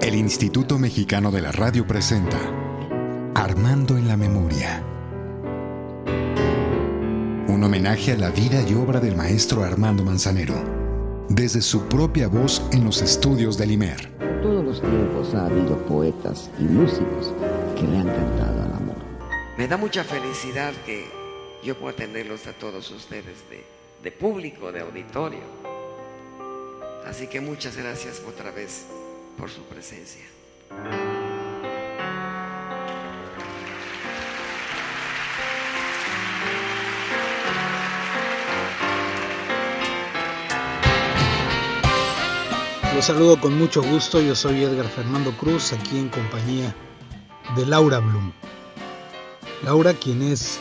El 0.00 0.14
Instituto 0.14 0.78
Mexicano 0.78 1.30
de 1.30 1.40
la 1.40 1.52
Radio 1.52 1.86
presenta 1.86 2.38
Armando 3.34 3.96
en 3.96 4.08
la 4.08 4.16
Memoria. 4.16 4.82
Un 7.48 7.62
homenaje 7.62 8.12
a 8.12 8.16
la 8.16 8.30
vida 8.30 8.62
y 8.68 8.74
obra 8.74 9.00
del 9.00 9.16
maestro 9.16 9.62
Armando 9.62 10.04
Manzanero, 10.04 10.54
desde 11.28 11.62
su 11.62 11.86
propia 11.86 12.28
voz 12.28 12.62
en 12.72 12.84
los 12.84 13.00
estudios 13.00 13.56
del 13.56 13.70
IMER. 13.72 14.12
En 14.20 14.40
todos 14.42 14.64
los 14.64 14.80
tiempos 14.80 15.34
ha 15.34 15.46
habido 15.46 15.76
poetas 15.86 16.50
y 16.58 16.64
músicos 16.64 17.32
que 17.76 17.86
le 17.86 17.98
han 17.98 18.08
cantado 18.08 18.62
al 18.62 18.72
amor. 18.72 18.96
Me 19.56 19.68
da 19.68 19.76
mucha 19.76 20.02
felicidad 20.02 20.72
que 20.84 21.04
yo 21.62 21.78
pueda 21.78 21.94
tenerlos 21.94 22.46
a 22.48 22.52
todos 22.52 22.90
ustedes 22.90 23.48
de, 23.48 23.64
de 24.02 24.12
público, 24.12 24.72
de 24.72 24.80
auditorio. 24.80 25.71
Así 27.06 27.26
que 27.26 27.40
muchas 27.40 27.76
gracias 27.76 28.22
otra 28.26 28.50
vez 28.50 28.86
por 29.36 29.50
su 29.50 29.62
presencia. 29.64 30.22
Los 42.94 43.06
saludo 43.06 43.40
con 43.40 43.58
mucho 43.58 43.82
gusto, 43.82 44.20
yo 44.20 44.34
soy 44.34 44.62
Edgar 44.62 44.86
Fernando 44.86 45.36
Cruz, 45.36 45.72
aquí 45.72 45.98
en 45.98 46.08
compañía 46.08 46.74
de 47.56 47.66
Laura 47.66 47.98
Blum. 47.98 48.32
Laura, 49.64 49.94
quien 49.94 50.22
es 50.22 50.60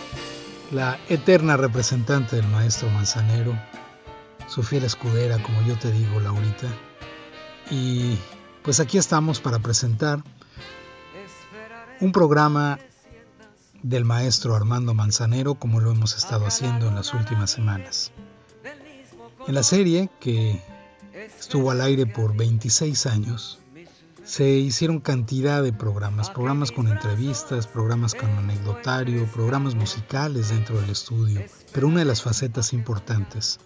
la 0.71 0.99
eterna 1.09 1.58
representante 1.58 2.38
del 2.38 2.47
maestro 2.47 2.89
Manzanero, 2.89 3.53
su 4.51 4.63
fiel 4.63 4.83
escudera, 4.83 5.41
como 5.41 5.61
yo 5.61 5.79
te 5.79 5.89
digo, 5.93 6.19
Laurita. 6.19 6.67
Y 7.69 8.17
pues 8.63 8.81
aquí 8.81 8.97
estamos 8.97 9.39
para 9.39 9.59
presentar 9.59 10.21
un 12.02 12.11
programa 12.11 12.77
del 13.81 14.03
maestro 14.03 14.53
Armando 14.53 14.93
Manzanero, 14.93 15.55
como 15.55 15.80
lo 15.80 15.91
hemos 15.91 16.17
estado 16.17 16.45
haciendo 16.45 16.89
en 16.89 16.95
las 16.95 17.13
últimas 17.13 17.49
semanas. 17.49 18.11
En 19.47 19.55
la 19.55 19.63
serie, 19.63 20.09
que 20.19 20.61
estuvo 21.39 21.71
al 21.71 21.80
aire 21.80 22.05
por 22.05 22.36
26 22.36 23.05
años, 23.05 23.59
se 24.25 24.49
hicieron 24.49 24.99
cantidad 24.99 25.63
de 25.63 25.71
programas, 25.71 26.30
programas 26.30 26.73
con 26.73 26.89
entrevistas, 26.89 27.67
programas 27.67 28.15
con 28.15 28.30
anecdotario, 28.30 29.25
programas 29.31 29.75
musicales 29.75 30.49
dentro 30.49 30.80
del 30.81 30.89
estudio, 30.89 31.41
pero 31.71 31.88
una 31.88 31.99
de 31.99 32.05
las 32.05 32.21
facetas 32.21 32.73
importantes 32.73 33.61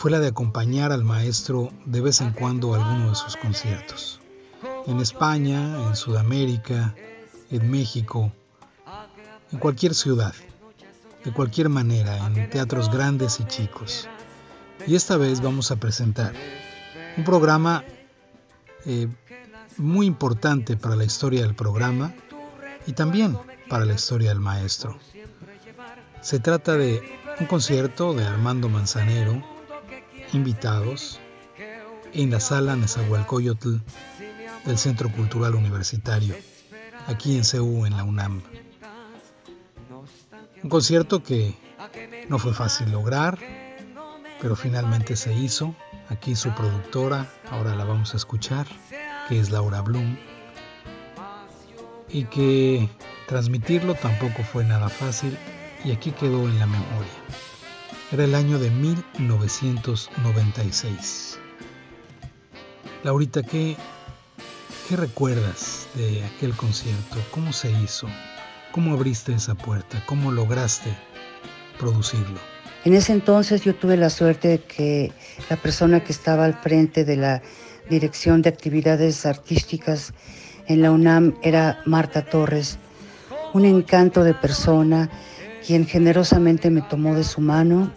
fue 0.00 0.10
la 0.10 0.18
de 0.18 0.28
acompañar 0.28 0.92
al 0.92 1.04
maestro 1.04 1.68
de 1.84 2.00
vez 2.00 2.22
en 2.22 2.32
cuando 2.32 2.72
a 2.72 2.78
alguno 2.78 3.10
de 3.10 3.14
sus 3.14 3.36
conciertos. 3.36 4.18
En 4.86 4.98
España, 4.98 5.86
en 5.86 5.94
Sudamérica, 5.94 6.94
en 7.50 7.70
México, 7.70 8.32
en 9.52 9.58
cualquier 9.58 9.94
ciudad, 9.94 10.32
de 11.22 11.32
cualquier 11.34 11.68
manera, 11.68 12.16
en 12.28 12.48
teatros 12.48 12.90
grandes 12.90 13.40
y 13.40 13.44
chicos. 13.44 14.08
Y 14.86 14.94
esta 14.94 15.18
vez 15.18 15.42
vamos 15.42 15.70
a 15.70 15.76
presentar 15.76 16.32
un 17.18 17.24
programa 17.24 17.84
eh, 18.86 19.06
muy 19.76 20.06
importante 20.06 20.78
para 20.78 20.96
la 20.96 21.04
historia 21.04 21.42
del 21.42 21.54
programa 21.54 22.14
y 22.86 22.94
también 22.94 23.36
para 23.68 23.84
la 23.84 23.92
historia 23.92 24.30
del 24.30 24.40
maestro. 24.40 24.98
Se 26.22 26.40
trata 26.40 26.78
de 26.78 27.02
un 27.38 27.44
concierto 27.44 28.14
de 28.14 28.24
Armando 28.24 28.70
Manzanero, 28.70 29.59
invitados 30.32 31.20
en 32.12 32.30
la 32.30 32.40
sala 32.40 32.76
Nezahualcóyotl 32.76 33.76
del 34.64 34.78
Centro 34.78 35.10
Cultural 35.10 35.54
Universitario, 35.54 36.34
aquí 37.06 37.36
en 37.36 37.44
CEU, 37.44 37.86
en 37.86 37.96
la 37.96 38.04
UNAM. 38.04 38.42
Un 40.62 40.70
concierto 40.70 41.22
que 41.22 41.56
no 42.28 42.38
fue 42.38 42.52
fácil 42.52 42.90
lograr, 42.90 43.38
pero 44.40 44.56
finalmente 44.56 45.16
se 45.16 45.32
hizo. 45.32 45.74
Aquí 46.08 46.34
su 46.34 46.50
productora, 46.50 47.30
ahora 47.50 47.76
la 47.76 47.84
vamos 47.84 48.14
a 48.14 48.16
escuchar, 48.16 48.66
que 49.28 49.38
es 49.38 49.50
Laura 49.50 49.80
Bloom, 49.80 50.16
y 52.08 52.24
que 52.24 52.88
transmitirlo 53.28 53.94
tampoco 53.94 54.42
fue 54.42 54.64
nada 54.64 54.88
fácil 54.88 55.38
y 55.84 55.92
aquí 55.92 56.10
quedó 56.10 56.48
en 56.48 56.58
la 56.58 56.66
memoria. 56.66 57.12
Era 58.12 58.24
el 58.24 58.34
año 58.34 58.58
de 58.58 58.70
1996. 58.70 61.38
Laurita, 63.04 63.44
¿qué, 63.44 63.76
¿qué 64.88 64.96
recuerdas 64.96 65.86
de 65.94 66.24
aquel 66.24 66.56
concierto? 66.56 67.18
¿Cómo 67.30 67.52
se 67.52 67.70
hizo? 67.70 68.08
¿Cómo 68.72 68.94
abriste 68.94 69.32
esa 69.32 69.54
puerta? 69.54 70.02
¿Cómo 70.06 70.32
lograste 70.32 70.92
producirlo? 71.78 72.40
En 72.84 72.94
ese 72.94 73.12
entonces 73.12 73.62
yo 73.62 73.76
tuve 73.76 73.96
la 73.96 74.10
suerte 74.10 74.48
de 74.48 74.58
que 74.58 75.12
la 75.48 75.56
persona 75.56 76.02
que 76.02 76.10
estaba 76.10 76.46
al 76.46 76.54
frente 76.54 77.04
de 77.04 77.14
la 77.14 77.42
Dirección 77.88 78.42
de 78.42 78.48
Actividades 78.48 79.24
Artísticas 79.24 80.14
en 80.66 80.82
la 80.82 80.90
UNAM 80.90 81.36
era 81.42 81.80
Marta 81.86 82.24
Torres, 82.24 82.76
un 83.54 83.64
encanto 83.64 84.24
de 84.24 84.34
persona 84.34 85.08
quien 85.70 85.86
generosamente 85.86 86.68
me 86.68 86.82
tomó 86.82 87.14
de 87.14 87.22
su 87.22 87.40
mano 87.40 87.92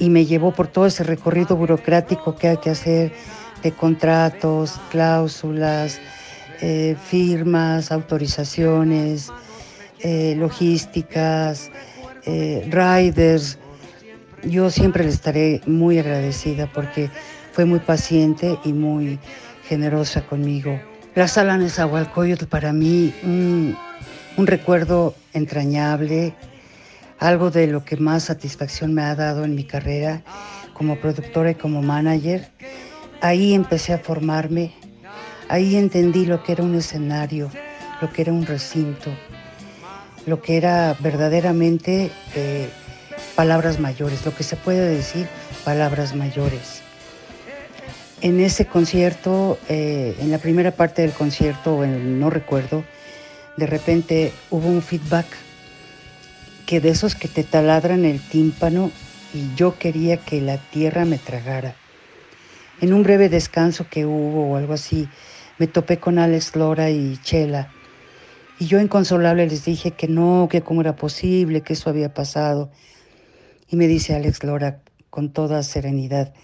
y 0.00 0.10
me 0.10 0.26
llevó 0.26 0.50
por 0.50 0.66
todo 0.66 0.86
ese 0.86 1.04
recorrido 1.04 1.54
burocrático 1.54 2.34
que 2.34 2.48
hay 2.48 2.56
que 2.56 2.70
hacer 2.70 3.12
de 3.62 3.70
contratos, 3.70 4.80
cláusulas, 4.90 6.00
eh, 6.60 6.96
firmas, 7.00 7.92
autorizaciones, 7.92 9.30
eh, 10.00 10.34
logísticas, 10.36 11.70
eh, 12.24 12.68
riders. 12.68 13.60
Yo 14.42 14.68
siempre 14.68 15.04
le 15.04 15.10
estaré 15.10 15.60
muy 15.66 16.00
agradecida 16.00 16.68
porque 16.74 17.10
fue 17.52 17.64
muy 17.64 17.78
paciente 17.78 18.58
y 18.64 18.72
muy 18.72 19.20
generosa 19.68 20.26
conmigo. 20.26 20.80
La 21.14 21.28
sala 21.28 21.58
Nezahualcóyotl 21.58 22.46
para 22.46 22.72
mí 22.72 23.14
un, 23.22 23.76
un 24.36 24.46
recuerdo 24.48 25.14
entrañable, 25.32 26.34
algo 27.18 27.50
de 27.50 27.66
lo 27.66 27.84
que 27.84 27.96
más 27.96 28.24
satisfacción 28.24 28.94
me 28.94 29.02
ha 29.02 29.14
dado 29.14 29.44
en 29.44 29.54
mi 29.54 29.64
carrera 29.64 30.22
como 30.72 30.96
productora 30.96 31.52
y 31.52 31.54
como 31.54 31.82
manager. 31.82 32.48
Ahí 33.20 33.54
empecé 33.54 33.94
a 33.94 33.98
formarme, 33.98 34.72
ahí 35.48 35.76
entendí 35.76 36.26
lo 36.26 36.42
que 36.42 36.52
era 36.52 36.62
un 36.62 36.74
escenario, 36.74 37.50
lo 38.00 38.12
que 38.12 38.22
era 38.22 38.32
un 38.32 38.44
recinto, 38.44 39.10
lo 40.26 40.42
que 40.42 40.58
era 40.58 40.94
verdaderamente 41.00 42.10
eh, 42.34 42.68
palabras 43.34 43.80
mayores, 43.80 44.24
lo 44.26 44.34
que 44.34 44.42
se 44.42 44.56
puede 44.56 44.86
decir 44.88 45.26
palabras 45.64 46.14
mayores. 46.14 46.82
En 48.20 48.40
ese 48.40 48.66
concierto, 48.66 49.58
eh, 49.68 50.16
en 50.20 50.30
la 50.30 50.38
primera 50.38 50.72
parte 50.72 51.02
del 51.02 51.12
concierto, 51.12 51.86
no 51.86 52.30
recuerdo, 52.30 52.84
de 53.56 53.66
repente 53.66 54.32
hubo 54.50 54.68
un 54.68 54.82
feedback 54.82 55.26
que 56.66 56.80
de 56.80 56.90
esos 56.90 57.14
que 57.14 57.28
te 57.28 57.44
taladran 57.44 58.04
el 58.04 58.20
tímpano 58.20 58.90
y 59.32 59.54
yo 59.54 59.78
quería 59.78 60.16
que 60.16 60.40
la 60.40 60.58
tierra 60.58 61.04
me 61.04 61.16
tragara. 61.16 61.76
En 62.80 62.92
un 62.92 63.02
breve 63.02 63.28
descanso 63.28 63.86
que 63.88 64.04
hubo 64.04 64.50
o 64.50 64.56
algo 64.56 64.74
así, 64.74 65.08
me 65.58 65.68
topé 65.68 65.98
con 65.98 66.18
Alex 66.18 66.56
Lora 66.56 66.90
y 66.90 67.16
Chela. 67.22 67.70
Y 68.58 68.66
yo 68.66 68.80
inconsolable 68.80 69.46
les 69.46 69.64
dije 69.64 69.92
que 69.92 70.08
no, 70.08 70.48
que 70.50 70.62
cómo 70.62 70.80
era 70.80 70.96
posible, 70.96 71.62
que 71.62 71.74
eso 71.74 71.88
había 71.88 72.12
pasado. 72.12 72.70
Y 73.68 73.76
me 73.76 73.86
dice 73.86 74.14
Alex 74.14 74.42
Lora 74.44 74.80
con 75.08 75.32
toda 75.32 75.62
serenidad, 75.62 76.34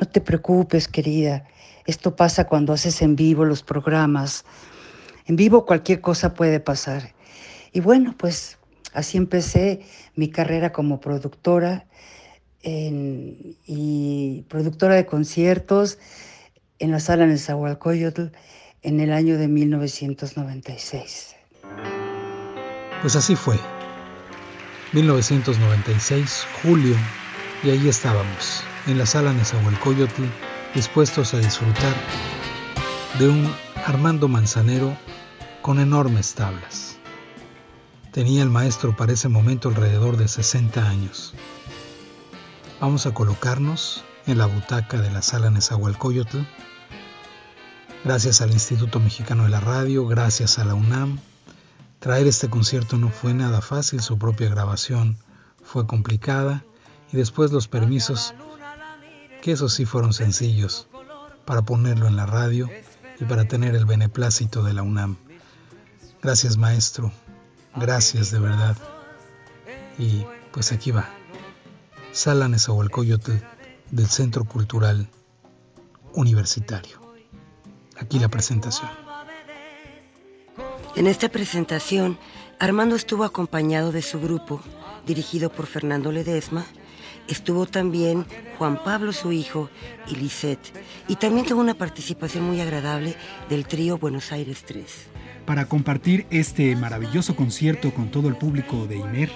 no 0.00 0.08
te 0.08 0.20
preocupes, 0.20 0.88
querida, 0.88 1.44
esto 1.86 2.16
pasa 2.16 2.48
cuando 2.48 2.72
haces 2.72 3.00
en 3.02 3.14
vivo 3.14 3.44
los 3.44 3.62
programas. 3.62 4.44
En 5.26 5.36
vivo 5.36 5.64
cualquier 5.64 6.00
cosa 6.00 6.34
puede 6.34 6.58
pasar. 6.58 7.14
Y 7.72 7.80
bueno, 7.80 8.14
pues 8.18 8.55
Así 8.96 9.18
empecé 9.18 9.82
mi 10.14 10.30
carrera 10.30 10.72
como 10.72 11.00
productora 11.00 11.86
y 12.64 14.42
productora 14.48 14.94
de 14.94 15.04
conciertos 15.04 15.98
en 16.78 16.90
la 16.90 16.98
sala 16.98 17.24
en 17.24 17.38
Zahualcoyotl 17.38 18.28
en 18.82 19.00
el 19.00 19.12
año 19.12 19.36
de 19.36 19.48
1996. 19.48 21.36
Pues 23.02 23.14
así 23.16 23.36
fue. 23.36 23.56
1996, 24.94 26.46
julio, 26.62 26.96
y 27.62 27.70
ahí 27.70 27.88
estábamos, 27.88 28.64
en 28.86 28.96
la 28.96 29.04
sala 29.04 29.34
Nezahualcóyotl, 29.34 30.22
dispuestos 30.74 31.34
a 31.34 31.38
disfrutar 31.38 31.94
de 33.18 33.28
un 33.28 33.52
Armando 33.84 34.26
Manzanero 34.26 34.96
con 35.60 35.80
enormes 35.80 36.34
tablas. 36.34 36.95
Tenía 38.16 38.42
el 38.42 38.48
maestro 38.48 38.96
para 38.96 39.12
ese 39.12 39.28
momento 39.28 39.68
alrededor 39.68 40.16
de 40.16 40.26
60 40.26 40.88
años. 40.88 41.34
Vamos 42.80 43.04
a 43.04 43.12
colocarnos 43.12 44.04
en 44.26 44.38
la 44.38 44.46
butaca 44.46 44.98
de 45.02 45.10
la 45.10 45.20
sala 45.20 45.50
Nezahualcóyotl 45.50 46.38
gracias 48.04 48.40
al 48.40 48.52
Instituto 48.52 49.00
Mexicano 49.00 49.44
de 49.44 49.50
la 49.50 49.60
Radio, 49.60 50.06
gracias 50.06 50.58
a 50.58 50.64
la 50.64 50.72
UNAM. 50.72 51.18
Traer 51.98 52.26
este 52.26 52.48
concierto 52.48 52.96
no 52.96 53.10
fue 53.10 53.34
nada 53.34 53.60
fácil, 53.60 54.00
su 54.00 54.16
propia 54.16 54.48
grabación 54.48 55.18
fue 55.62 55.86
complicada 55.86 56.64
y 57.12 57.18
después 57.18 57.52
los 57.52 57.68
permisos, 57.68 58.34
que 59.42 59.52
esos 59.52 59.74
sí 59.74 59.84
fueron 59.84 60.14
sencillos, 60.14 60.88
para 61.44 61.60
ponerlo 61.60 62.06
en 62.06 62.16
la 62.16 62.24
radio 62.24 62.70
y 63.20 63.26
para 63.26 63.44
tener 63.44 63.74
el 63.74 63.84
beneplácito 63.84 64.62
de 64.62 64.72
la 64.72 64.82
UNAM. 64.82 65.18
Gracias 66.22 66.56
maestro, 66.56 67.12
gracias 67.76 68.30
de 68.30 68.38
verdad. 68.38 68.76
Y 69.98 70.24
pues 70.52 70.72
aquí 70.72 70.90
va. 70.90 71.08
Sala 72.12 72.48
Nezahualcóyotl 72.48 73.32
del 73.90 74.06
Centro 74.06 74.44
Cultural 74.44 75.08
Universitario. 76.14 77.00
Aquí 77.98 78.18
la 78.18 78.28
presentación. 78.28 78.90
En 80.96 81.06
esta 81.06 81.28
presentación, 81.28 82.18
Armando 82.58 82.96
estuvo 82.96 83.24
acompañado 83.24 83.92
de 83.92 84.00
su 84.00 84.18
grupo, 84.18 84.62
dirigido 85.06 85.50
por 85.50 85.66
Fernando 85.66 86.10
Ledesma. 86.10 86.64
Estuvo 87.28 87.66
también 87.66 88.24
Juan 88.56 88.82
Pablo, 88.82 89.12
su 89.12 89.32
hijo, 89.32 89.68
y 90.06 90.14
Lisette. 90.14 90.72
Y 91.08 91.16
también 91.16 91.46
tuvo 91.46 91.60
una 91.60 91.74
participación 91.74 92.44
muy 92.44 92.60
agradable 92.60 93.16
del 93.50 93.66
trío 93.66 93.98
Buenos 93.98 94.32
Aires 94.32 94.64
3. 94.64 95.15
Para 95.46 95.66
compartir 95.66 96.26
este 96.30 96.74
maravilloso 96.74 97.36
concierto 97.36 97.94
con 97.94 98.10
todo 98.10 98.28
el 98.28 98.36
público 98.36 98.86
de 98.86 98.96
INER, 98.96 99.30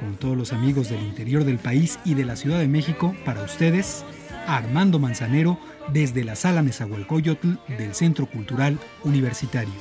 con 0.00 0.16
todos 0.16 0.36
los 0.36 0.52
amigos 0.52 0.88
del 0.88 1.00
interior 1.00 1.44
del 1.44 1.58
país 1.58 2.00
y 2.04 2.14
de 2.14 2.24
la 2.24 2.34
Ciudad 2.34 2.58
de 2.58 2.66
México, 2.66 3.14
para 3.24 3.44
ustedes, 3.44 4.04
Armando 4.48 4.98
Manzanero, 4.98 5.60
desde 5.92 6.24
la 6.24 6.34
Sala 6.34 6.62
Nezahualcóyotl 6.62 7.54
del 7.78 7.94
Centro 7.94 8.26
Cultural 8.26 8.76
Universitario. 9.04 9.72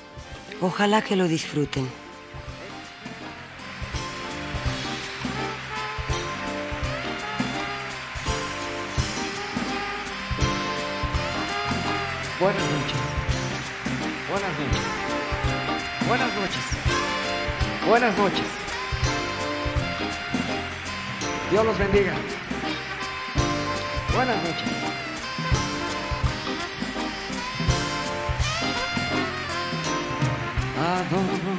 Ojalá 0.61 1.01
que 1.01 1.15
lo 1.15 1.27
disfruten. 1.27 1.87
Buenas 17.91 18.17
noches. 18.17 18.45
Dios 21.51 21.65
los 21.65 21.77
bendiga. 21.77 22.13
Buenas 24.15 24.37
noches. 24.37 24.69
Adoro 30.79 31.53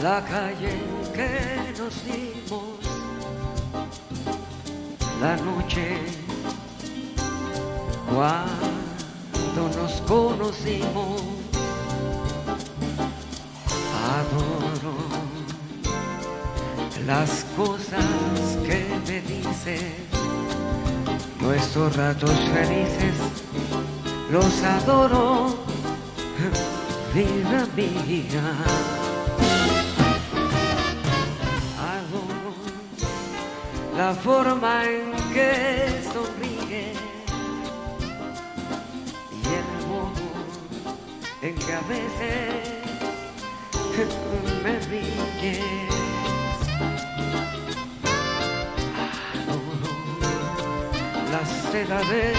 la 0.00 0.24
calle 0.24 0.78
que 1.12 1.72
nos 1.76 2.04
dimos 2.04 2.78
la 5.20 5.36
noche 5.38 5.98
cuando 8.14 9.68
nos 9.76 10.00
conocimos. 10.02 11.37
Adoro 14.08 14.96
las 17.06 17.44
cosas 17.56 18.04
que 18.66 18.86
me 19.06 19.20
dices, 19.20 19.82
nuestros 21.40 21.94
ratos 21.94 22.38
felices, 22.54 23.14
los 24.30 24.62
adoro, 24.62 25.56
vida 27.14 27.66
mía. 27.76 28.54
Adoro 31.96 32.52
la 33.96 34.14
forma 34.14 34.84
en 34.84 35.12
que 35.34 36.02
sonríes 36.12 36.98
y 39.32 39.46
el 39.60 39.86
modo 39.86 40.26
en 41.42 41.54
que 41.54 41.72
a 41.72 41.80
veces 41.88 42.87
me 44.62 44.78
ríes. 44.90 45.58
Adoro 49.48 49.92
la 51.32 51.42
seda 51.70 51.98
de 52.12 52.32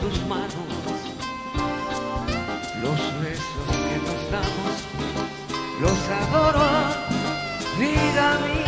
tus 0.00 0.26
manos, 0.26 0.70
los 2.82 3.00
besos 3.22 3.68
que 3.84 3.96
nos 4.06 4.20
damos, 4.34 4.76
los 5.82 6.00
adoro, 6.08 6.68
vida 7.78 8.38
mía. 8.46 8.63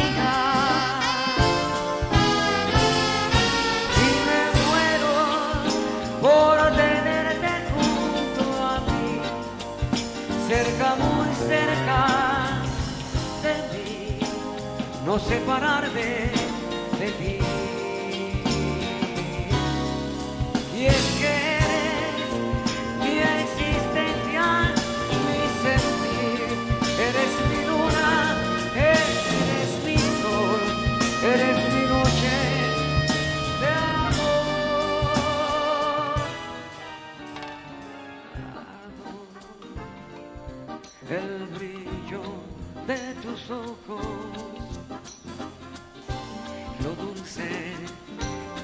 No 15.19 16.46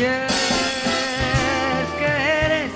Y 0.00 0.02
es 0.02 1.88
que 1.98 2.10
eres 2.46 2.72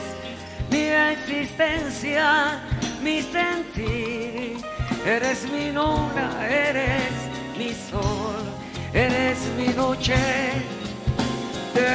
mi 0.70 0.88
existencia, 1.14 2.60
mi 3.02 3.22
sentir. 3.22 4.58
Eres 5.06 5.50
mi 5.50 5.72
luna, 5.72 6.46
eres 6.46 7.14
mi 7.56 7.72
sol, 7.72 8.44
eres 8.92 9.38
mi 9.56 9.68
noche 9.68 10.14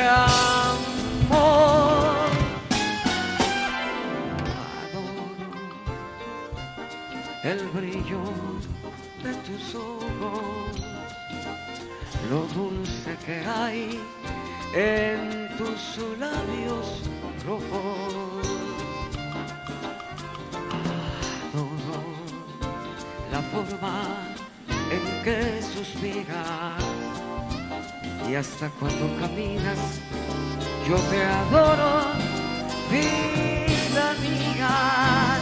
amor. 0.09 0.89
Adoro 4.81 5.25
el 7.43 7.59
brillo 7.67 8.23
de 9.23 9.33
tus 9.45 9.75
ojos, 9.75 10.73
lo 12.31 12.41
dulce 12.59 13.15
que 13.25 13.37
hay 13.45 13.99
en 14.73 15.49
tus 15.57 15.97
labios 16.17 17.01
rojos. 17.45 18.47
Adoro 21.53 22.01
la 23.31 23.41
forma 23.53 24.03
en 24.91 25.23
que 25.23 25.61
suspiras 25.61 26.83
y 28.29 28.35
hasta 28.35 28.69
cuando 28.79 29.05
caminas 29.19 29.99
yo 30.89 30.95
te 30.95 31.23
adoro, 31.23 32.01
vida 32.89 34.11
amiga. 34.17 35.37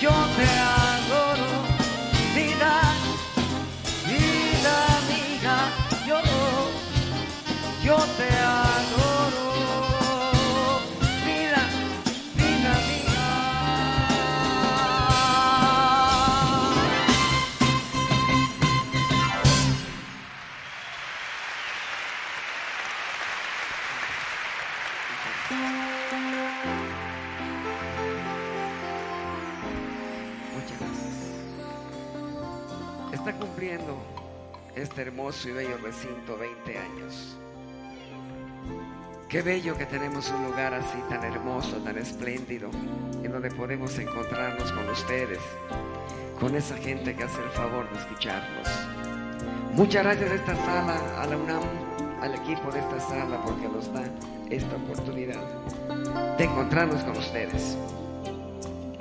Yo 0.00 0.14
te 0.36 0.48
adoro, 0.48 1.31
yo 7.84 7.96
te 7.96 8.28
adoro, 8.30 9.72
vida, 11.26 11.68
vida 12.36 12.74
mía. 12.88 13.24
Muchas 30.54 30.78
gracias. 30.78 31.16
Está 33.12 33.32
cumpliendo 33.36 33.96
este 34.76 35.02
hermoso 35.02 35.48
y 35.48 35.52
bello 35.52 35.76
recinto 35.78 36.38
20 36.38 36.78
años. 36.78 37.36
Qué 39.32 39.40
bello 39.40 39.78
que 39.78 39.86
tenemos 39.86 40.30
un 40.30 40.44
lugar 40.44 40.74
así 40.74 40.98
tan 41.08 41.24
hermoso, 41.24 41.78
tan 41.78 41.96
espléndido, 41.96 42.68
en 43.22 43.32
donde 43.32 43.50
podemos 43.50 43.98
encontrarnos 43.98 44.70
con 44.72 44.86
ustedes, 44.90 45.38
con 46.38 46.54
esa 46.54 46.76
gente 46.76 47.16
que 47.16 47.24
hace 47.24 47.42
el 47.42 47.48
favor 47.52 47.90
de 47.90 47.98
escucharnos. 47.98 48.68
Muchas 49.72 50.04
gracias 50.04 50.30
a 50.30 50.34
esta 50.34 50.54
sala, 50.54 51.22
a 51.22 51.26
la 51.26 51.38
UNAM, 51.38 51.62
al 52.20 52.34
equipo 52.34 52.70
de 52.72 52.80
esta 52.80 53.00
sala, 53.00 53.42
porque 53.42 53.68
nos 53.68 53.90
da 53.94 54.04
esta 54.50 54.76
oportunidad 54.76 55.42
de 56.36 56.44
encontrarnos 56.44 57.02
con 57.02 57.16
ustedes. 57.16 57.78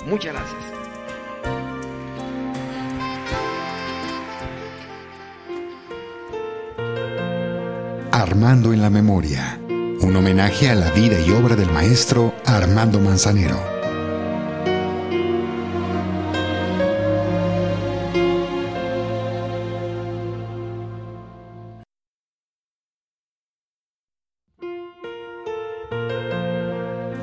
Muchas 0.06 0.34
gracias. 0.34 0.64
Armando 8.14 8.72
en 8.72 8.82
la 8.82 8.90
memoria. 8.90 9.61
Un 10.12 10.18
homenaje 10.18 10.70
a 10.70 10.76
la 10.76 10.92
vida 10.92 11.22
y 11.22 11.32
obra 11.32 11.56
del 11.56 11.72
maestro 11.72 12.36
Armando 12.46 13.00
Manzanero. 13.00 13.58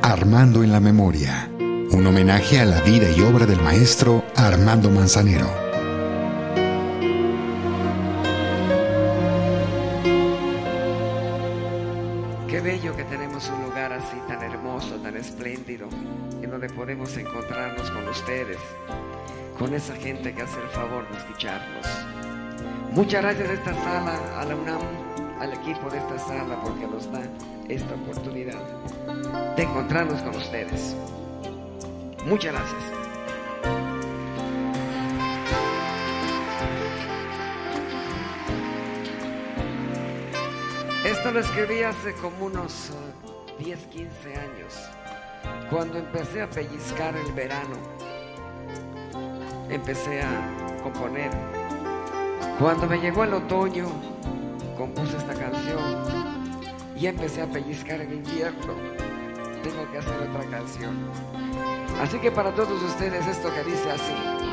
Armando 0.01 0.65
en 0.65 0.73
la 0.73 0.81
memoria. 0.81 1.51
Un 1.91 2.07
homenaje 2.07 2.59
a 2.59 2.65
la 2.65 2.81
vida 2.81 3.11
y 3.15 3.21
obra 3.21 3.45
del 3.45 3.61
maestro 3.61 4.25
Armando 4.35 4.89
Manzanero. 4.89 5.68
Esa 19.79 19.95
gente 19.95 20.35
que 20.35 20.43
hace 20.43 20.61
el 20.61 20.69
favor 20.71 21.09
de 21.09 21.19
escucharnos. 21.19 21.87
Muchas 22.91 23.23
gracias 23.23 23.49
a 23.49 23.53
esta 23.53 23.75
sala, 23.75 24.41
a 24.41 24.45
la 24.45 24.57
UNAM, 24.57 24.81
al 25.39 25.53
equipo 25.53 25.89
de 25.89 25.99
esta 25.99 26.19
sala, 26.19 26.61
porque 26.63 26.85
nos 26.85 27.11
da 27.13 27.23
esta 27.69 27.95
oportunidad 27.95 28.61
de 29.55 29.63
encontrarnos 29.63 30.21
con 30.23 30.35
ustedes. 30.35 30.97
Muchas 32.27 32.53
gracias. 32.53 32.83
Esto 41.05 41.31
lo 41.31 41.39
escribí 41.39 41.83
hace 41.85 42.15
como 42.15 42.47
unos 42.47 42.91
10, 43.61 43.79
uh, 43.79 43.91
15 43.91 44.35
años. 44.35 44.75
Cuando 45.71 45.99
empecé 45.99 46.43
a 46.43 46.51
pellizcar 46.51 47.17
el 47.17 47.33
verano, 47.33 47.98
empecé 49.71 50.23
a 50.23 50.79
componer. 50.83 51.31
Cuando 52.59 52.87
me 52.87 52.99
llegó 52.99 53.25
el 53.25 53.35
otoño, 53.35 53.87
compuse 54.77 55.17
esta 55.17 55.35
canción 55.35 55.79
y 56.97 57.07
empecé 57.07 57.43
a 57.43 57.47
pellizcar 57.47 58.01
el 58.01 58.13
invierno. 58.13 58.75
Tengo 59.63 59.91
que 59.91 59.99
hacer 59.99 60.17
otra 60.29 60.45
canción. 60.51 60.97
Así 62.01 62.19
que 62.19 62.31
para 62.31 62.55
todos 62.55 62.83
ustedes 62.83 63.27
esto 63.27 63.53
que 63.55 63.65
dice 63.65 63.91
así. 63.91 64.48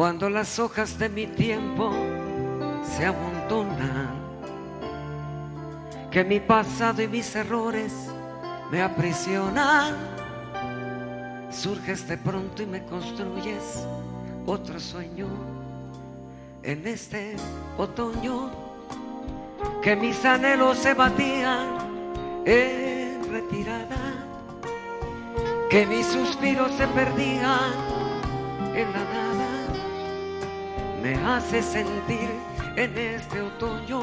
Cuando 0.00 0.30
las 0.30 0.58
hojas 0.58 0.98
de 0.98 1.10
mi 1.10 1.26
tiempo 1.26 1.92
se 2.82 3.04
amontonan, 3.04 4.08
que 6.10 6.24
mi 6.24 6.40
pasado 6.40 7.02
y 7.02 7.06
mis 7.06 7.36
errores 7.36 7.92
me 8.70 8.80
aprisionan, 8.80 9.94
surges 11.50 12.08
de 12.08 12.16
pronto 12.16 12.62
y 12.62 12.66
me 12.66 12.82
construyes 12.86 13.86
otro 14.46 14.80
sueño 14.80 15.26
en 16.62 16.86
este 16.86 17.36
otoño, 17.76 18.48
que 19.82 19.96
mis 19.96 20.24
anhelos 20.24 20.78
se 20.78 20.94
batían 20.94 21.76
en 22.46 23.30
retirada, 23.30 23.98
que 25.68 25.84
mis 25.86 26.06
suspiros 26.06 26.72
se 26.72 26.86
perdían 26.86 27.74
en 28.74 28.92
la 28.94 29.04
nada 29.04 29.29
me 31.02 31.14
hace 31.14 31.62
sentir 31.62 32.30
en 32.76 32.96
este 32.96 33.40
otoño 33.40 34.00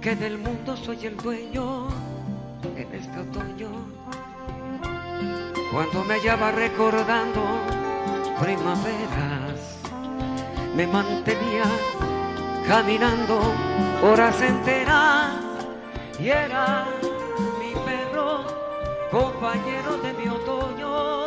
que 0.00 0.16
del 0.16 0.38
mundo 0.38 0.76
soy 0.76 1.06
el 1.06 1.16
dueño 1.16 1.88
en 2.76 2.94
este 2.94 3.20
otoño. 3.20 3.70
Cuando 5.72 6.04
me 6.04 6.14
hallaba 6.14 6.50
recordando 6.50 7.40
primaveras, 8.40 9.78
me 10.74 10.86
mantenía 10.86 11.64
caminando 12.66 13.40
horas 14.02 14.40
enteras 14.42 15.30
y 16.18 16.28
era 16.28 16.86
mi 17.60 17.72
perro, 17.84 18.44
compañero 19.10 19.98
de 19.98 20.12
mi 20.14 20.28
otoño. 20.28 21.21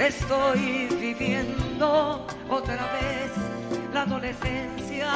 Estoy 0.00 0.88
viviendo 0.98 2.26
otra 2.48 2.90
vez 2.92 3.30
la 3.92 4.02
adolescencia. 4.02 5.10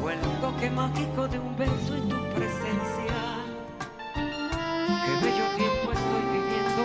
Fue 0.00 0.14
el 0.14 0.20
toque 0.40 0.70
mágico 0.70 1.28
de 1.28 1.38
un 1.38 1.56
beso 1.56 1.94
en 1.94 2.08
tu 2.08 2.16
presencia. 2.34 3.14
Qué 4.14 5.12
bello 5.24 5.46
tiempo 5.56 5.92
estoy 5.92 6.22
viviendo 6.32 6.84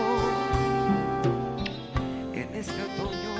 en 2.34 2.56
este 2.56 2.82
otoño. 2.82 3.32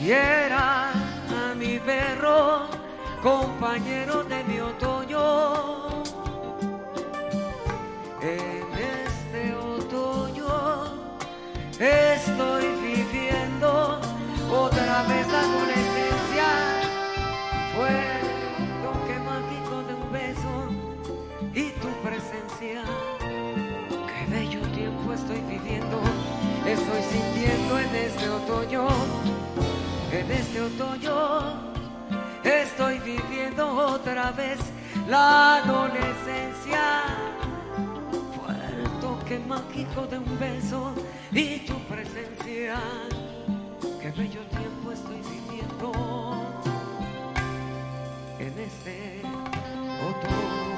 y 0.00 0.12
era 0.12 0.57
compañero 3.22 4.24
de 4.24 4.44
mi 4.44 4.60
otoño. 4.60 6.02
En 8.20 8.64
este 9.00 9.54
otoño 9.54 10.48
estoy 11.78 12.66
viviendo 12.82 14.00
otra 14.50 15.02
vez 15.04 15.26
la 15.28 15.40
adolescencia. 15.40 16.48
Fue 17.74 17.90
el 17.90 18.68
toque 18.84 19.16
mágico 19.30 19.82
de 19.88 19.94
un 19.94 20.12
beso 20.12 20.52
y 21.54 21.70
tu 21.80 21.88
presencia. 22.02 22.82
Qué 23.20 24.26
bello 24.30 24.60
tiempo 24.72 25.12
estoy 25.12 25.40
viviendo, 25.42 26.00
estoy 26.66 27.02
sintiendo 27.02 27.78
en 27.78 27.94
este 27.94 28.28
otoño 28.28 28.88
en 30.10 30.30
este 30.30 30.60
otoño 30.60 31.67
estoy 32.48 32.98
viviendo 33.00 33.68
otra 33.68 34.30
vez 34.32 34.58
la 35.06 35.56
adolescencia. 35.56 37.02
Fue 38.34 38.54
el 38.54 39.00
toque 39.00 39.38
mágico 39.40 40.06
de 40.06 40.18
un 40.18 40.38
beso 40.38 40.94
y 41.30 41.58
tu 41.60 41.74
presencia. 41.84 42.76
Qué 44.00 44.10
bello 44.10 44.40
tiempo 44.46 44.92
estoy 44.92 45.20
viviendo 45.20 45.92
en 48.38 48.58
este 48.58 49.20
otoño. 50.08 50.77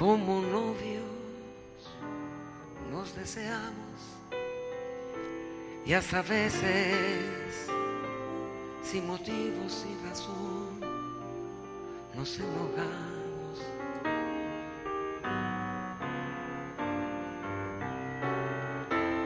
como 0.00 0.40
novios, 0.40 1.04
nos 2.90 3.14
deseamos 3.14 4.00
y 5.84 5.92
hasta 5.92 6.22
veces 6.22 7.68
sin 8.82 9.06
motivo, 9.06 9.68
sin 9.68 10.02
razón, 10.08 10.80
nos 12.14 12.38
enojamos. 12.38 13.58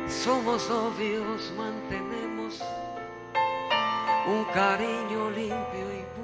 Somos 0.09 0.69
obvios, 0.71 1.53
mantenemos 1.57 2.61
un 4.27 4.45
cariño 4.53 5.31
limpio 5.31 5.87
y 5.93 6.05
puro. 6.17 6.24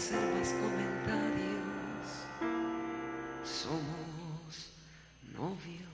hacer 0.00 0.24
más 0.34 0.48
comentarios, 0.62 2.06
somos 3.44 4.72
novios. 5.36 5.90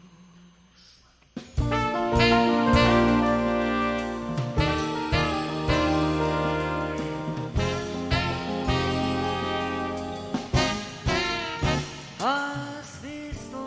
¿Has 12.21 13.03
visto 13.03 13.59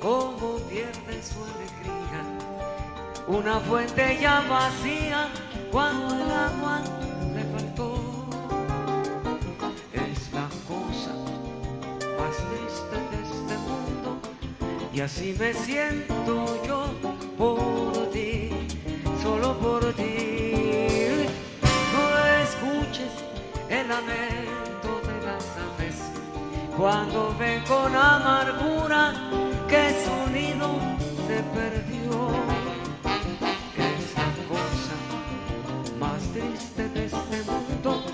cómo 0.00 0.58
pierde 0.68 1.22
su 1.24 1.38
alegría? 1.42 2.22
Una 3.26 3.58
fuente 3.58 4.18
ya 4.20 4.42
vacía 4.48 5.11
y 15.02 15.04
así 15.04 15.34
me 15.36 15.52
siento 15.52 16.62
yo 16.64 16.86
por 17.36 18.08
ti, 18.12 18.50
solo 19.20 19.58
por 19.58 19.92
ti. 19.94 21.26
No 21.92 22.04
escuches 22.44 23.10
el 23.68 23.88
lamento 23.88 24.90
de 25.08 25.16
las 25.26 25.44
aves 25.66 25.98
cuando 26.76 27.34
ven 27.36 27.64
con 27.64 27.96
amargura 27.96 29.12
que 29.68 29.90
su 30.04 30.30
nido 30.30 30.70
se 31.26 31.42
perdió. 31.58 32.30
Es 33.76 34.14
la 34.14 34.30
cosa 34.52 34.96
más 35.98 36.22
triste 36.32 36.88
de 36.90 37.06
este 37.06 37.38
mundo 37.50 38.04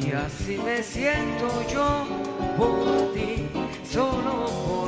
y 0.00 0.12
así 0.12 0.56
me 0.64 0.84
siento 0.84 1.48
yo 1.68 2.06
por 2.56 3.12
ti, 3.12 3.48
solo 3.90 4.46
por 4.46 4.76
ti. 4.76 4.81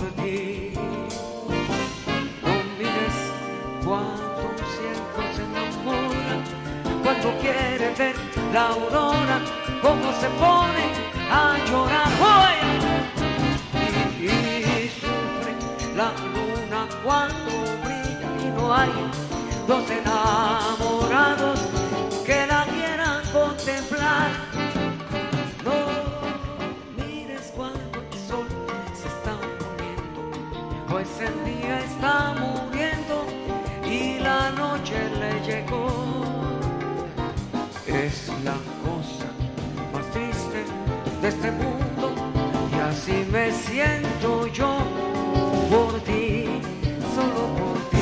Quiere 7.45 7.91
ver 7.99 8.17
la 8.55 8.69
aurora, 8.69 9.39
cómo 9.83 10.13
se 10.21 10.29
pone 10.43 10.85
a 11.31 11.59
llorar. 11.69 12.11
¡Uy! 12.35 12.57
y, 14.19 14.27
y 14.27 14.89
sufre 15.01 15.53
la 15.95 16.09
luna 16.35 16.81
cuando 17.05 17.53
brilla 17.85 18.31
y 18.45 18.49
no 18.57 18.75
hay 18.75 18.93
dos 19.69 19.85
enamorados 19.91 21.61
que 22.25 22.47
la 22.47 22.65
quieran 22.65 23.23
contemplar. 23.31 24.29
No 25.67 25.79
mires 26.97 27.53
cuando 27.55 27.99
el 28.11 28.19
sol 28.27 28.47
se 29.01 29.09
está 29.17 29.35
poniendo, 29.61 30.21
pues 30.89 31.09
el 31.21 31.37
día 31.45 31.81
está 31.81 32.35
muriendo 32.41 33.27
y 33.85 34.19
la 34.21 34.51
noche 34.53 34.97
le 35.21 35.41
llegó. 35.47 36.04
La 38.45 38.53
cosa 38.85 39.25
más 39.91 40.05
triste 40.13 40.65
de 41.23 41.29
este 41.29 41.51
mundo 41.51 42.13
y 42.71 42.79
así 42.79 43.27
me 43.33 43.51
siento 43.51 44.47
yo 44.49 44.77
por 45.71 45.99
ti, 46.01 46.61
solo 47.15 47.43
por 47.57 47.79
ti. 47.89 48.01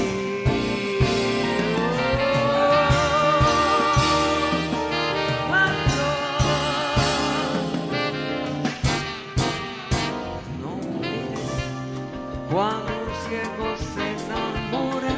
Cuando 12.50 12.90
un 13.04 13.12
ciego 13.28 13.66
se 13.94 14.04
enamora, 14.24 15.12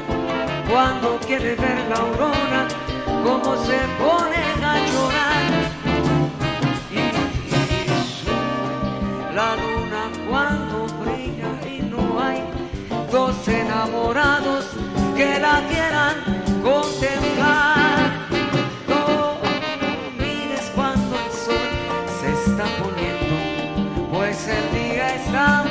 cuando 0.70 1.18
quiere 1.26 1.54
ver 1.54 1.78
la 1.88 1.96
aurora, 1.96 2.68
cómo 3.24 3.56
se 3.64 3.78
ponen 3.98 4.33
la 9.34 9.56
luna 9.56 10.10
cuando 10.30 10.86
brilla 11.02 11.50
y 11.68 11.82
no 11.82 12.20
hay 12.20 12.40
dos 13.10 13.48
enamorados 13.48 14.66
que 15.16 15.40
la 15.40 15.60
quieran 15.68 16.14
contemplar. 16.62 18.28
No 18.88 19.38
mires 20.18 20.70
cuando 20.76 21.16
el 21.16 21.32
sol 21.32 21.68
se 22.20 22.32
está 22.32 22.64
poniendo, 22.80 24.08
pues 24.12 24.46
el 24.46 24.64
día 24.72 25.14
está 25.16 25.64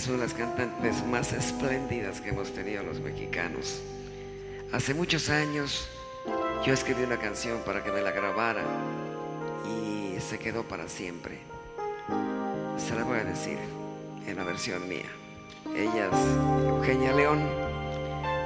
es 0.00 0.08
una 0.08 0.16
de 0.16 0.22
las 0.22 0.34
cantantes 0.34 1.06
más 1.06 1.30
espléndidas 1.34 2.22
que 2.22 2.30
hemos 2.30 2.54
tenido 2.54 2.82
los 2.82 3.00
mexicanos. 3.00 3.82
Hace 4.72 4.94
muchos 4.94 5.28
años 5.28 5.90
yo 6.64 6.72
escribí 6.72 7.02
una 7.02 7.18
canción 7.18 7.60
para 7.66 7.84
que 7.84 7.92
me 7.92 8.00
la 8.00 8.10
grabara 8.10 8.64
y 9.66 10.18
se 10.18 10.38
quedó 10.38 10.62
para 10.62 10.88
siempre. 10.88 11.40
Se 12.78 12.94
la 12.94 13.04
voy 13.04 13.18
a 13.18 13.24
decir 13.24 13.58
en 14.26 14.36
la 14.36 14.44
versión 14.44 14.88
mía. 14.88 15.10
Ella 15.76 16.06
es 16.06 16.66
Eugenia 16.66 17.12
León 17.12 17.46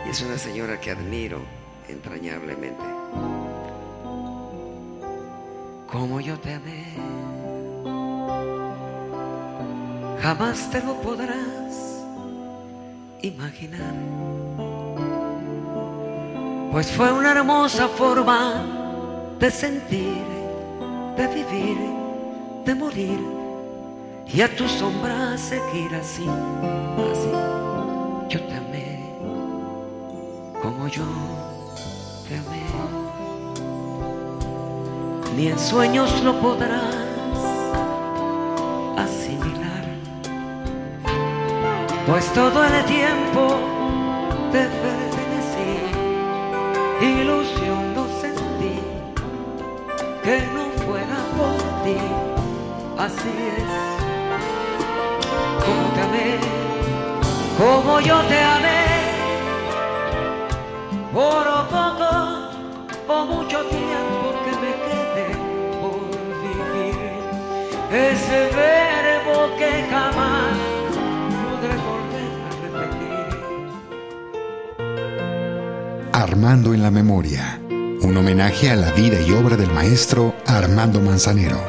y 0.06 0.10
es 0.10 0.22
una 0.22 0.38
señora 0.38 0.80
que 0.80 0.90
admiro 0.90 1.38
entrañablemente. 1.88 2.82
Como 5.86 6.20
yo 6.20 6.36
te 6.40 6.54
amé, 6.54 6.96
jamás 10.24 10.70
te 10.70 10.80
lo 10.80 10.94
podrás 11.02 12.02
imaginar. 13.20 13.92
Pues 16.72 16.90
fue 16.90 17.12
una 17.12 17.32
hermosa 17.32 17.88
forma 17.88 18.64
de 19.38 19.50
sentir, 19.50 20.24
de 21.18 21.26
vivir, 21.26 21.76
de 22.64 22.74
morir 22.74 23.20
y 24.26 24.40
a 24.40 24.48
tu 24.56 24.66
sombra 24.66 25.36
seguir 25.36 25.94
así, 25.94 26.26
así. 27.12 27.32
Yo 28.30 28.40
te 28.48 28.54
amé 28.54 28.88
como 30.62 30.88
yo 30.88 31.04
te 32.26 32.38
amé. 32.38 32.64
Ni 35.36 35.48
en 35.48 35.58
sueños 35.58 36.22
lo 36.22 36.40
podrás 36.40 36.94
asimilar, 38.96 39.53
pues 42.06 42.32
todo 42.34 42.64
el 42.64 42.84
tiempo 42.84 43.58
te 44.52 44.68
pertenecí, 44.82 45.72
ilusión 47.00 47.94
no 47.94 48.06
sentí 48.20 48.80
que 50.22 50.42
no 50.54 50.64
fuera 50.84 51.18
por 51.36 51.56
ti, 51.84 51.96
así 52.98 53.32
es, 53.56 53.64
como 55.64 55.84
te 55.94 56.00
amé, 56.02 56.38
como 57.58 58.00
yo 58.00 58.20
te 58.22 58.38
amé, 58.38 58.84
por 61.12 61.44
poco 61.68 62.10
o 63.08 63.24
mucho 63.24 63.58
tiempo 63.64 64.34
que 64.44 64.52
me 64.62 64.72
quede 64.84 65.26
por 65.80 66.00
vivir, 66.42 66.96
ese 67.90 68.38
Armando 76.34 76.74
en 76.74 76.82
la 76.82 76.90
Memoria. 76.90 77.60
Un 78.02 78.16
homenaje 78.16 78.68
a 78.68 78.74
la 78.74 78.90
vida 78.90 79.20
y 79.20 79.30
obra 79.30 79.56
del 79.56 79.70
maestro 79.70 80.34
Armando 80.48 81.00
Manzanero. 81.00 81.60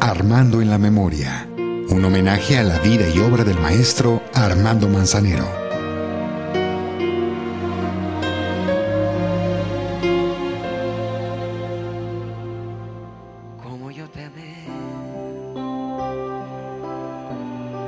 Armando 0.00 0.62
en 0.62 0.70
la 0.70 0.78
Memoria. 0.78 1.46
Un 1.90 2.02
homenaje 2.02 2.56
a 2.56 2.62
la 2.62 2.78
vida 2.78 3.06
y 3.14 3.18
obra 3.18 3.44
del 3.44 3.60
maestro 3.60 4.22
Armando 4.32 4.88
Manzanero. 4.88 5.63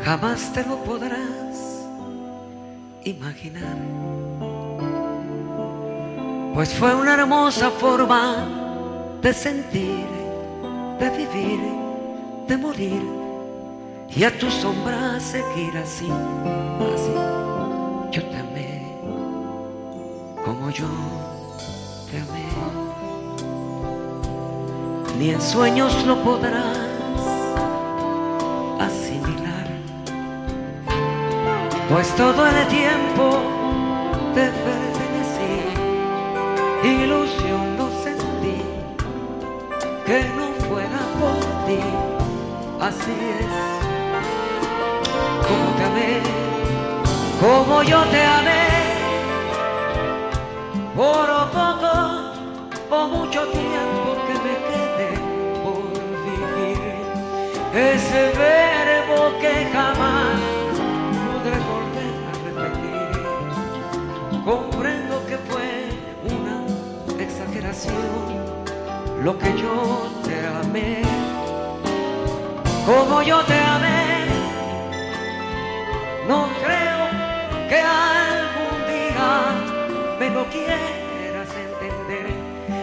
Jamás 0.04 0.52
te 0.52 0.62
lo 0.64 0.76
podrás 0.84 1.84
imaginar. 3.04 3.76
Pues 6.54 6.72
fue 6.74 6.94
una 6.94 7.14
hermosa 7.14 7.70
forma 7.70 8.48
de 9.20 9.32
sentir, 9.32 10.06
de 10.98 11.10
vivir, 11.10 11.60
de 12.48 12.56
morir 12.56 13.02
y 14.08 14.24
a 14.24 14.38
tu 14.38 14.50
sombra 14.50 15.20
seguir 15.20 15.76
así, 15.76 16.08
así. 16.94 17.14
Yo 18.12 18.24
te 18.24 18.36
amé 18.36 18.82
como 20.44 20.70
yo 20.70 20.86
te 22.10 22.18
amé 22.18 22.46
ni 25.18 25.30
en 25.30 25.40
sueños 25.40 26.04
lo 26.06 26.22
podrás 26.22 26.78
asimilar, 28.78 29.35
pues 31.88 32.08
todo 32.16 32.46
el 32.46 32.66
tiempo 32.68 33.40
te 34.34 34.50
pertenecí, 34.64 35.54
ilusión 36.82 37.76
no 37.78 37.88
sentí 38.02 38.62
que 40.04 40.24
no 40.36 40.46
fuera 40.66 41.00
por 41.20 41.38
ti, 41.66 41.80
así 42.80 43.14
es, 43.38 43.46
como 45.46 45.66
te 45.76 45.84
amé, 45.84 46.12
como 47.40 47.82
yo 47.82 48.00
te 48.04 48.22
amé, 48.22 48.64
por 50.96 51.28
poco 51.50 51.94
o 52.90 53.08
mucho 53.08 53.40
tiempo 53.48 54.08
que 54.26 54.34
me 54.44 54.54
quede 54.68 55.10
por 55.62 55.82
vivir. 56.24 56.80
Ese 57.74 58.22
verbo 58.38 59.18
que 59.40 59.52
jamás 59.72 59.95
lo 69.22 69.36
que 69.38 69.50
yo 69.58 70.08
te 70.24 70.46
amé, 70.46 71.02
como 72.86 73.22
yo 73.22 73.40
te 73.44 73.58
amé. 73.58 74.26
No 76.28 76.48
creo 76.62 77.02
que 77.68 77.78
algún 77.80 78.76
día 78.92 79.28
me 80.20 80.30
lo 80.30 80.44
quieras 80.46 81.48
entender. 81.66 82.26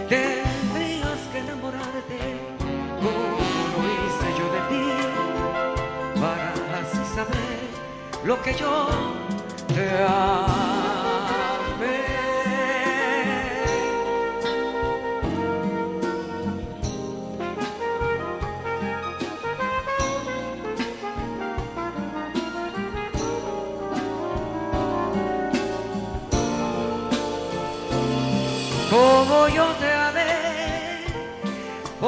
Tendrías 0.09 1.19
que 1.31 1.39
enamorarte 1.39 2.19
como 2.97 3.11
lo 3.73 3.79
hice 3.95 4.27
yo 4.39 4.45
de 4.55 4.61
ti 4.69 4.85
para 6.19 6.49
así 6.79 7.03
saber 7.15 7.59
lo 8.25 8.41
que 8.41 8.53
yo 8.53 8.87
te 9.73 9.89
amé. 10.03 10.72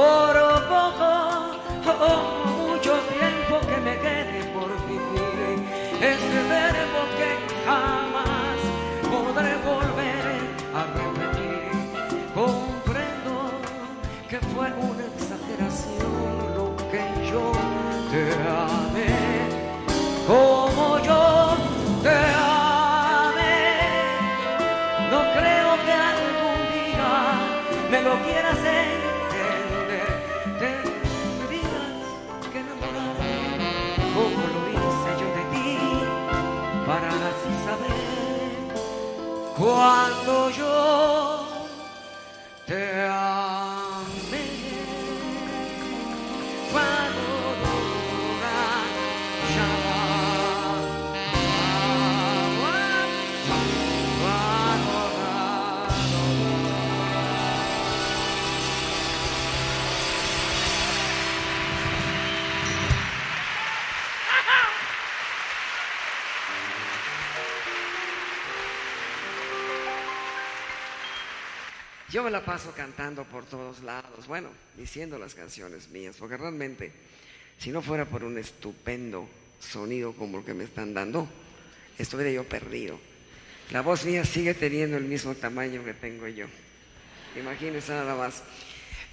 Por 0.06 0.36
poco 0.74 1.12
o 2.10 2.14
mucho 2.50 2.94
tiempo 3.18 3.54
que 3.70 3.78
me 3.88 3.96
quede 4.06 4.40
por 4.56 4.70
vivir, 4.90 5.58
ese 6.14 6.40
verbo 6.56 7.00
que 7.20 7.32
jamás 7.66 8.58
podré 9.14 9.54
volver 9.72 10.40
a 10.80 10.82
repetir. 11.00 11.72
Comprendo 12.34 13.34
que 14.30 14.40
fue 14.52 14.68
una 14.90 15.04
exageración 15.14 16.14
lo 16.58 16.68
que 16.92 17.04
yo 17.32 17.46
te 18.12 18.24
amé, 18.68 19.16
como 20.28 20.65
cuando 39.66 40.52
yo 40.52 40.75
Yo 72.12 72.24
me 72.24 72.30
la 72.30 72.46
paso 72.46 72.72
cantando 72.76 73.24
por 73.24 73.46
todos 73.46 73.82
lados, 73.82 74.28
bueno, 74.28 74.50
diciendo 74.78 75.18
las 75.18 75.34
canciones 75.34 75.90
mías, 75.90 76.16
porque 76.20 76.38
realmente, 76.38 76.92
si 77.58 77.72
no 77.72 77.82
fuera 77.82 78.06
por 78.06 78.24
un 78.24 78.38
estupendo 78.38 79.28
sonido 79.60 80.14
como 80.14 80.40
el 80.40 80.46
que 80.46 80.54
me 80.54 80.66
están 80.66 80.94
dando, 80.94 81.28
estuviera 81.98 82.32
yo 82.32 82.44
perdido. 82.44 83.00
La 83.72 83.82
voz 83.82 84.06
mía 84.06 84.24
sigue 84.24 84.54
teniendo 84.54 84.98
el 84.98 85.06
mismo 85.06 85.34
tamaño 85.34 85.84
que 85.84 85.94
tengo 85.94 86.28
yo. 86.28 86.46
Imagínense 87.36 87.92
nada 87.92 88.16
más. 88.16 88.44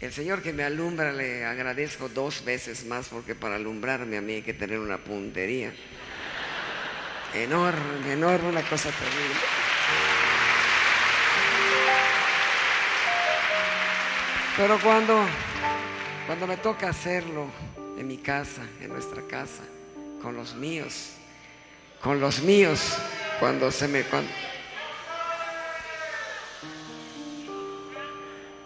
El 0.01 0.13
Señor 0.13 0.43
que 0.43 0.53
me 0.53 0.65
alumbra 0.65 1.13
le 1.13 1.45
agradezco 1.45 2.09
dos 2.09 2.45
veces 2.45 2.85
más 2.85 3.09
porque 3.09 3.35
para 3.35 3.57
alumbrarme 3.57 4.19
a 4.19 4.21
mí 4.21 4.35
hay 4.35 4.43
que 4.43 4.53
tener 4.53 4.79
una 4.79 4.99
puntería. 4.99 5.73
Enorme, 7.35 8.13
enorme, 8.13 8.49
una 8.51 8.63
cosa 8.63 8.91
terrible. 8.91 9.62
Pero 14.55 14.79
cuando, 14.81 15.19
cuando 16.27 16.47
me 16.47 16.59
toca 16.59 16.91
hacerlo 16.91 17.47
en 17.97 18.07
mi 18.07 18.19
casa, 18.19 18.63
en 18.83 18.91
nuestra 18.91 19.23
casa, 19.23 19.63
con 20.21 20.37
los 20.37 20.55
míos, 20.55 21.15
con 22.03 22.21
los 22.21 22.43
míos, 22.43 22.99
cuando 23.41 23.71
se 23.71 23.89
me... 23.89 24.03
Cuando, 24.05 24.31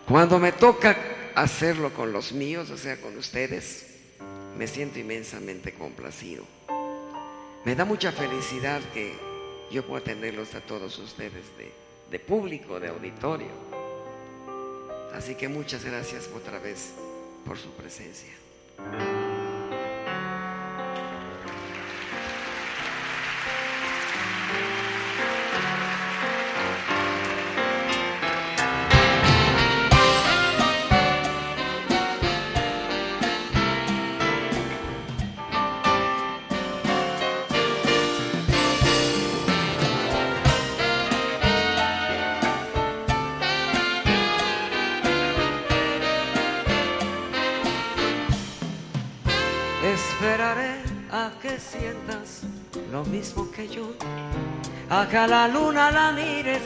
cuando 0.08 0.38
me 0.40 0.50
toca 0.50 0.96
hacerlo 1.36 1.94
con 1.94 2.12
los 2.12 2.32
míos, 2.32 2.70
o 2.70 2.76
sea, 2.76 3.00
con 3.00 3.16
ustedes, 3.16 3.86
me 4.58 4.66
siento 4.66 4.98
inmensamente 4.98 5.72
complacido. 5.72 6.44
Me 7.64 7.76
da 7.76 7.84
mucha 7.84 8.10
felicidad 8.10 8.80
que 8.92 9.14
yo 9.70 9.86
pueda 9.86 10.02
tenerlos 10.02 10.52
a 10.56 10.60
todos 10.60 10.98
ustedes 10.98 11.44
de, 11.56 11.72
de 12.10 12.18
público, 12.18 12.80
de 12.80 12.88
auditorio. 12.88 13.75
Así 15.14 15.34
que 15.34 15.48
muchas 15.48 15.84
gracias 15.84 16.28
otra 16.34 16.58
vez 16.58 16.92
por 17.44 17.58
su 17.58 17.70
presencia. 17.70 18.32
Mismo 53.06 53.50
que 53.50 53.68
yo, 53.68 53.92
a 54.90 55.06
que 55.08 55.16
a 55.16 55.26
la 55.26 55.48
luna 55.48 55.90
la 55.90 56.12
mires 56.12 56.62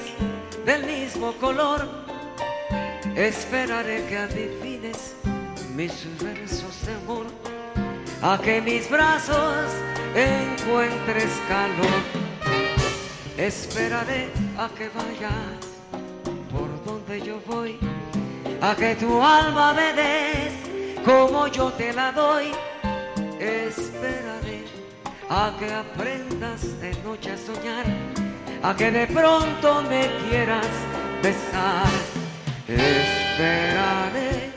del 0.64 0.84
mismo 0.84 1.32
color. 1.34 1.88
Esperaré 3.14 4.04
que 4.06 4.16
adivines 4.18 5.14
mis 5.74 5.92
versos 6.22 6.86
de 6.86 6.94
amor, 6.94 7.26
a 8.22 8.38
que 8.38 8.60
mis 8.60 8.88
brazos 8.88 9.66
encuentres 10.14 11.32
calor. 11.48 12.02
Esperaré 13.36 14.28
a 14.58 14.68
que 14.68 14.88
vayas 14.90 15.60
por 16.50 16.68
donde 16.84 17.20
yo 17.22 17.40
voy, 17.46 17.78
a 18.60 18.74
que 18.74 18.94
tu 18.96 19.22
alma 19.22 19.72
me 19.72 19.92
des 19.94 21.04
como 21.04 21.46
yo 21.48 21.72
te 21.72 21.92
la 21.92 22.12
doy. 22.12 22.52
Esperaré 23.38 24.39
a 25.30 25.52
que 25.60 25.72
aprendas 25.72 26.80
de 26.80 26.92
noche 27.04 27.30
a 27.30 27.36
soñar, 27.36 27.86
a 28.64 28.74
que 28.74 28.90
de 28.90 29.06
pronto 29.06 29.82
me 29.82 30.10
quieras 30.28 30.66
besar. 31.22 31.86
Esperaré 32.66 34.50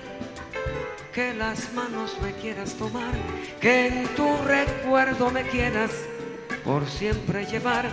que 1.14 1.36
las 1.36 1.72
manos 1.74 2.18
me 2.24 2.32
quieras 2.34 2.74
tomar, 2.74 3.14
que 3.62 3.88
en 3.88 4.08
tu 4.16 4.28
recuerdo 4.46 5.30
me 5.30 5.44
quieras 5.44 5.92
por 6.66 6.90
siempre 6.90 7.46
llevar, 7.46 7.86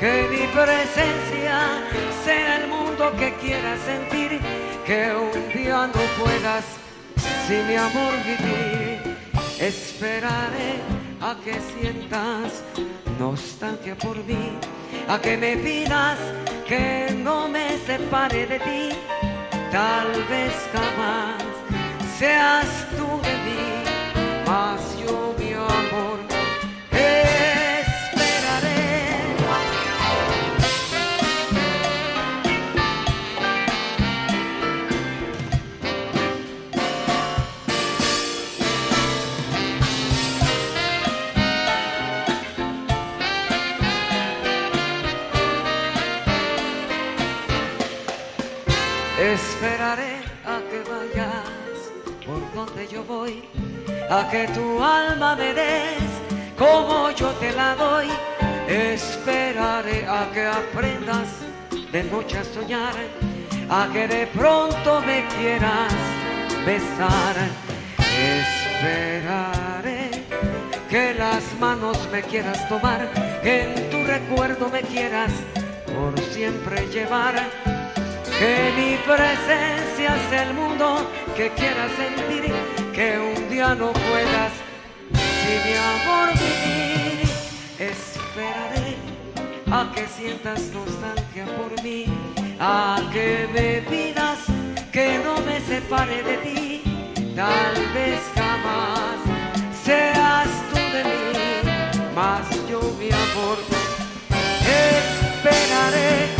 que 0.00 0.26
mi 0.30 0.46
presencia 0.58 1.60
sea 2.24 2.56
el 2.62 2.68
mundo 2.68 3.12
que 3.18 3.34
quieras 3.34 3.78
sentir, 3.80 4.40
que 4.86 5.12
un 5.14 5.52
día 5.52 5.86
no 5.86 6.24
puedas 6.24 6.64
sin 7.46 7.66
mi 7.68 7.76
amor 7.76 8.14
vivir. 8.24 9.16
Esperaré 9.58 10.95
a 11.20 11.34
que 11.42 11.54
sientas 11.54 12.62
nostalgia 13.18 13.96
por 13.96 14.16
mí, 14.24 14.58
a 15.08 15.18
que 15.18 15.36
me 15.36 15.56
pidas 15.56 16.18
que 16.66 17.14
no 17.24 17.48
me 17.48 17.78
separe 17.86 18.46
de 18.46 18.58
ti. 18.58 18.88
Tal 19.70 20.08
vez 20.28 20.54
jamás 20.72 21.42
seas 22.18 22.66
tú 22.96 23.06
de 23.22 23.34
mí, 23.46 23.64
mas 24.46 24.80
yo 24.98 25.34
mi 25.38 25.52
amor 25.52 26.35
que 54.30 54.46
tu 54.48 54.82
alma 54.82 55.36
me 55.36 55.52
des 55.54 56.10
como 56.58 57.10
yo 57.10 57.28
te 57.40 57.52
la 57.52 57.74
doy. 57.74 58.08
Esperaré 58.68 60.06
a 60.06 60.28
que 60.32 60.44
aprendas 60.46 61.28
de 61.92 62.02
noche 62.04 62.38
a 62.38 62.44
soñar, 62.44 62.94
a 63.70 63.88
que 63.92 64.08
de 64.08 64.26
pronto 64.26 65.00
me 65.02 65.24
quieras 65.36 65.92
besar. 66.64 67.36
Esperaré 68.38 70.10
que 70.88 71.14
las 71.14 71.42
manos 71.60 71.98
me 72.10 72.22
quieras 72.22 72.68
tomar, 72.68 73.08
que 73.42 73.62
en 73.64 73.90
tu 73.90 74.04
recuerdo 74.04 74.68
me 74.68 74.82
quieras 74.82 75.32
por 75.86 76.18
siempre 76.20 76.86
llevar 76.88 77.34
que 78.38 78.72
mi 78.76 78.96
presencia 78.98 80.14
es 80.16 80.42
el 80.42 80.54
mundo 80.54 81.10
que 81.34 81.50
quieras 81.50 81.90
sentir, 81.96 82.52
que 82.96 83.18
un 83.18 83.50
día 83.50 83.74
no 83.74 83.92
puedas 83.92 84.52
sin 85.42 85.58
mi 85.66 85.74
amor 85.94 86.28
vivir. 86.32 87.28
Esperaré 87.78 88.96
a 89.70 89.92
que 89.94 90.06
sientas 90.08 90.62
nostalgia 90.72 91.44
por 91.58 91.82
mí, 91.82 92.06
a 92.58 92.98
que 93.12 93.48
me 93.52 93.82
pidas 93.90 94.38
que 94.90 95.20
no 95.22 95.34
me 95.42 95.60
separe 95.60 96.22
de 96.22 96.36
ti, 96.38 96.82
tal 97.36 97.74
vez 97.92 98.18
jamás 98.34 99.18
seas 99.84 100.48
tú 100.70 100.80
de 100.96 101.02
mí, 101.04 101.22
más 102.14 102.48
yo 102.70 102.80
mi 102.98 103.10
amor 103.24 103.58
esperaré, 104.64 106.30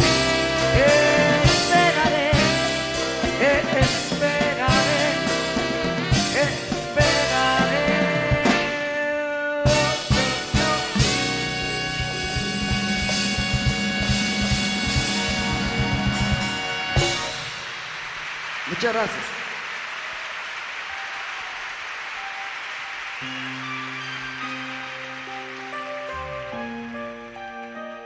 Muchas 18.77 18.93
gracias. 18.93 19.25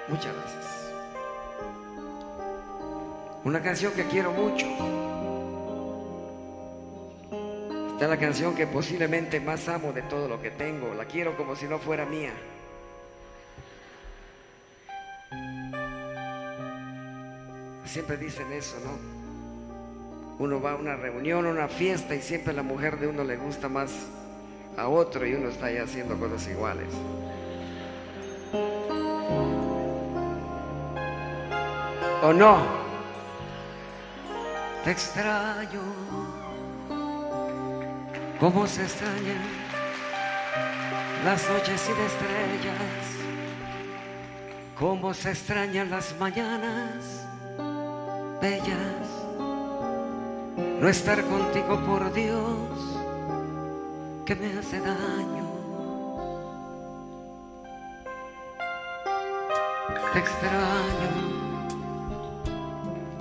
Muchas 0.06 0.32
gracias. 0.32 0.92
Una 3.42 3.60
canción 3.60 3.92
que 3.94 4.04
quiero 4.04 4.30
mucho. 4.30 4.66
Esta 7.94 8.04
es 8.04 8.08
la 8.08 8.18
canción 8.18 8.54
que 8.54 8.68
posiblemente 8.68 9.40
más 9.40 9.68
amo 9.68 9.92
de 9.92 10.02
todo 10.02 10.28
lo 10.28 10.40
que 10.40 10.52
tengo. 10.52 10.94
La 10.94 11.04
quiero 11.06 11.36
como 11.36 11.56
si 11.56 11.66
no 11.66 11.80
fuera 11.80 12.06
mía. 12.06 12.32
Siempre 17.86 18.16
dicen 18.16 18.52
eso, 18.52 18.76
¿no? 18.84 19.19
Uno 20.40 20.58
va 20.58 20.72
a 20.72 20.76
una 20.76 20.96
reunión, 20.96 21.44
a 21.44 21.50
una 21.50 21.68
fiesta 21.68 22.14
y 22.14 22.22
siempre 22.22 22.54
la 22.54 22.62
mujer 22.62 22.98
de 22.98 23.06
uno 23.06 23.22
le 23.24 23.36
gusta 23.36 23.68
más 23.68 23.90
a 24.74 24.88
otro 24.88 25.26
y 25.26 25.34
uno 25.34 25.50
está 25.50 25.66
ahí 25.66 25.76
haciendo 25.76 26.18
cosas 26.18 26.48
iguales. 26.48 26.88
¿O 32.22 32.32
no? 32.32 32.62
Te 34.82 34.92
extraño. 34.92 35.82
¿Cómo 38.40 38.66
se 38.66 38.82
extrañan 38.84 39.42
las 41.22 41.50
noches 41.50 41.80
sin 41.82 41.96
estrellas? 41.96 43.04
¿Cómo 44.78 45.12
se 45.12 45.32
extrañan 45.32 45.90
las 45.90 46.18
mañanas 46.18 47.26
bellas? 48.40 49.19
No 50.80 50.88
estar 50.88 51.22
contigo 51.24 51.78
por 51.84 52.10
Dios 52.14 52.40
que 54.24 54.34
me 54.34 54.58
hace 54.58 54.80
daño. 54.80 55.44
Te 60.14 60.18
extraño 60.18 61.10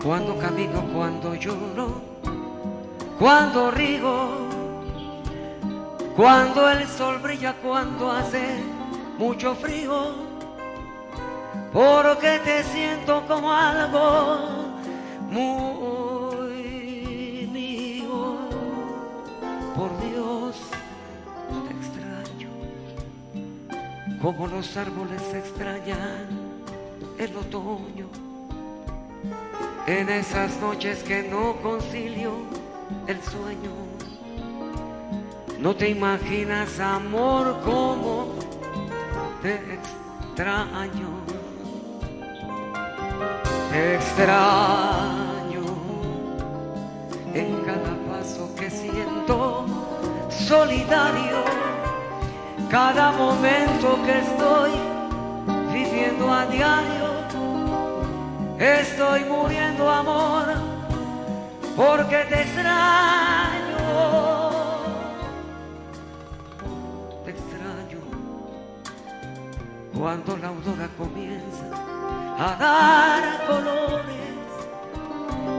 cuando 0.01 0.37
camino, 0.37 0.85
cuando 0.93 1.35
lloro, 1.35 2.01
cuando 3.19 3.71
río, 3.71 4.29
cuando 6.15 6.69
el 6.69 6.87
sol 6.87 7.19
brilla, 7.19 7.55
cuando 7.61 8.09
hace 8.09 8.63
mucho 9.17 9.53
frío, 9.55 10.13
porque 11.73 12.39
te 12.39 12.63
siento 12.63 13.21
como 13.27 13.51
algo 13.51 14.37
muy 15.29 16.08
como 24.21 24.47
los 24.47 24.75
árboles 24.75 25.21
extrañan 25.34 26.27
el 27.17 27.36
otoño 27.36 28.08
en 29.88 30.10
esas 30.10 30.60
noches 30.60 31.03
que 31.03 31.23
no 31.23 31.55
concilio 31.62 32.34
el 33.08 33.21
sueño. 33.23 33.71
No 35.60 35.75
te 35.75 35.89
imaginas, 35.89 36.79
amor, 36.79 37.60
cómo 37.65 38.27
te 39.41 39.55
extraño. 39.55 41.10
Extraño 43.73 45.62
en 47.34 47.62
cada 47.65 47.95
paso 48.10 48.49
que 48.55 48.69
siento, 48.69 49.65
solidario, 50.29 51.38
cada 52.69 53.12
momento 53.12 53.99
que 54.05 54.19
estoy 54.19 54.71
viviendo 55.73 56.32
a 56.32 56.45
diario 56.45 57.10
Estoy 58.60 59.23
muriendo 59.23 59.89
amor 59.89 60.47
porque 61.77 62.17
te 62.27 62.41
extraño. 62.41 63.77
Te 67.23 67.32
extraño 67.32 67.99
cuando 69.97 70.36
la 70.36 70.47
aurora 70.49 70.89
comienza 70.97 71.63
a 72.38 72.58
dar 72.60 73.47
colores 73.47 74.36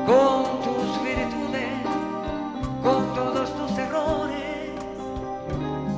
con 0.04 0.60
tus 0.60 1.02
virtudes, 1.02 1.72
con 2.82 3.14
todos 3.14 3.56
tus 3.56 3.78
errores. 3.78 4.72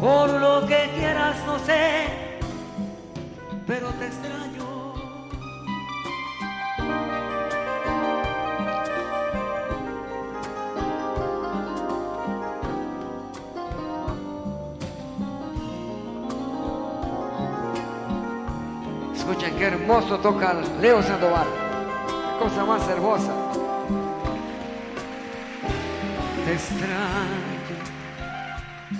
Por 0.00 0.30
lo 0.40 0.51
te 4.02 4.08
extraño. 4.08 4.92
Escuchen 19.14 19.56
qué 19.56 19.64
hermoso 19.66 20.18
toca 20.18 20.54
Leo 20.80 21.02
Sandoval. 21.02 21.46
Cosa 22.40 22.64
más 22.64 22.88
hermosa. 22.88 23.32
Te 26.44 26.52
extraño 26.54 27.52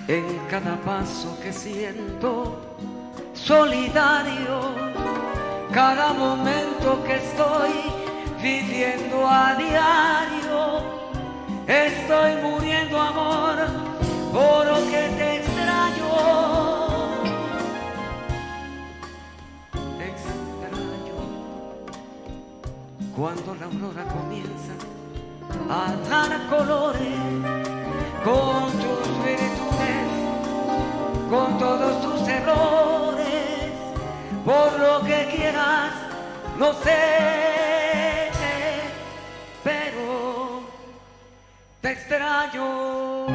en 0.07 0.39
cada 0.49 0.77
paso 0.77 1.39
que 1.43 1.53
siento, 1.53 2.77
solidario, 3.53 4.57
cada 5.75 6.15
momento 6.15 7.05
que 7.05 7.17
estoy 7.17 7.73
viviendo 8.41 9.17
a 9.29 9.55
diario. 9.57 10.61
Estoy 11.67 12.33
muriendo 12.47 12.99
amor 12.99 13.57
por 14.33 14.67
lo 14.71 14.79
que 14.91 15.03
te 15.19 15.27
extraño. 15.41 16.11
Te 19.99 20.05
extraño 20.15 21.19
cuando 23.15 23.55
la 23.61 23.67
aurora 23.67 24.05
comienza 24.17 24.75
a 25.79 25.85
dar 26.09 26.31
colores 26.49 27.21
con 28.25 28.65
tus 28.83 29.05
virtudes, 29.29 30.09
con 31.31 31.59
todos 31.59 31.93
tus 32.05 32.29
errores, 32.29 33.12
por 34.45 34.79
lo 34.79 35.01
que 35.03 35.29
quieras, 35.35 35.93
no 36.59 36.73
sé, 36.75 38.31
pero 39.63 40.63
te 41.81 41.93
extraño. 41.93 43.27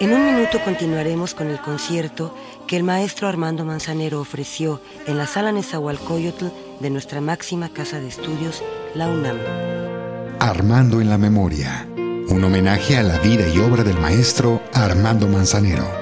En 0.00 0.14
un 0.14 0.24
minuto 0.24 0.58
continuaremos 0.64 1.34
con 1.34 1.48
el 1.48 1.60
concierto 1.60 2.34
que 2.66 2.76
el 2.76 2.84
maestro 2.84 3.28
Armando 3.28 3.66
Manzanero 3.66 4.20
ofreció 4.20 4.80
en 5.06 5.18
la 5.18 5.26
sala 5.26 5.52
Nezahualcóyotl 5.52 6.46
de 6.80 6.88
nuestra 6.88 7.20
máxima 7.20 7.68
casa 7.68 8.00
de 8.00 8.08
estudios, 8.08 8.62
la 8.94 9.08
UNAM. 9.08 9.36
Armando 10.38 11.02
en 11.02 11.10
la 11.10 11.18
memoria. 11.18 11.86
Un 11.96 12.42
homenaje 12.42 12.96
a 12.96 13.02
la 13.02 13.18
vida 13.18 13.46
y 13.48 13.58
obra 13.58 13.84
del 13.84 13.98
maestro 13.98 14.62
Armando 14.72 15.26
Manzanero. 15.28 15.99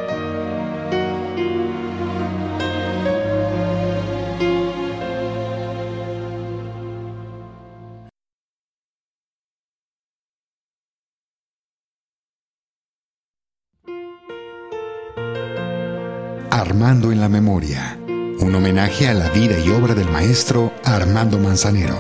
En 16.89 17.20
la 17.20 17.28
Memoria, 17.28 17.99
un 18.07 18.55
homenaje 18.55 19.09
a 19.09 19.12
la 19.12 19.28
vida 19.28 19.59
y 19.59 19.68
obra 19.68 19.95
del 19.95 20.11
maestro 20.11 20.72
Armando 20.86 21.39
Manzanero. 21.39 21.95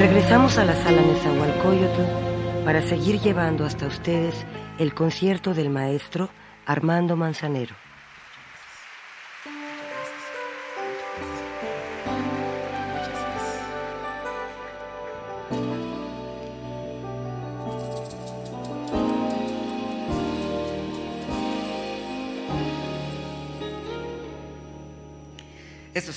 Regresamos 0.00 0.58
a 0.58 0.64
la 0.64 0.74
sala 0.82 1.00
Nezahualcóyotl 1.00 2.64
para 2.64 2.82
seguir 2.82 3.20
llevando 3.20 3.64
hasta 3.64 3.86
ustedes 3.86 4.34
el 4.80 4.94
concierto 4.94 5.54
del 5.54 5.70
maestro 5.70 6.28
Armando 6.66 7.14
Manzanero. 7.14 7.76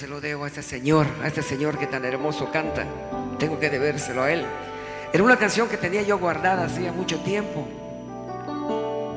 Se 0.05 0.11
lo 0.11 0.21
debo 0.21 0.43
a 0.43 0.47
este 0.49 0.61
señor, 0.61 1.07
a 1.23 1.27
este 1.27 1.41
señor 1.41 1.79
que 1.79 1.87
tan 1.87 2.05
hermoso 2.05 2.51
canta. 2.51 2.85
Tengo 3.39 3.59
que 3.59 3.71
debérselo 3.71 4.21
a 4.21 4.31
él. 4.31 4.45
Era 5.11 5.23
una 5.23 5.35
canción 5.35 5.67
que 5.67 5.77
tenía 5.77 6.03
yo 6.03 6.19
guardada 6.19 6.65
hacía 6.65 6.91
mucho 6.91 7.17
tiempo. 7.21 7.67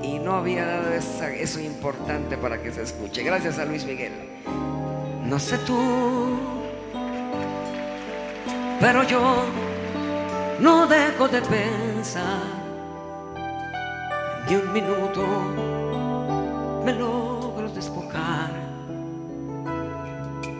Y 0.02 0.18
no 0.18 0.36
había 0.36 0.64
dado 0.64 0.94
eso 0.94 1.60
importante 1.60 2.38
para 2.38 2.62
que 2.62 2.72
se 2.72 2.84
escuche. 2.84 3.22
Gracias 3.22 3.58
a 3.58 3.66
Luis 3.66 3.84
Miguel. 3.84 4.14
No 5.26 5.38
sé 5.38 5.58
tú, 5.58 6.38
pero 8.80 9.02
yo 9.02 9.44
no 10.58 10.86
dejo 10.86 11.28
de 11.28 11.42
pensar. 11.42 12.40
Ni 14.48 14.56
un 14.56 14.72
minuto 14.72 15.26
me 16.82 16.94
logro 16.94 17.27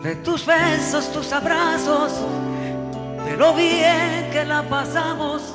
de 0.09 0.17
tus 0.17 0.47
besos, 0.47 1.13
tus 1.13 1.31
abrazos, 1.35 2.13
de 3.27 3.37
lo 3.37 3.53
bien 3.53 4.31
que 4.33 4.43
la 4.43 4.63
pasamos 4.63 5.55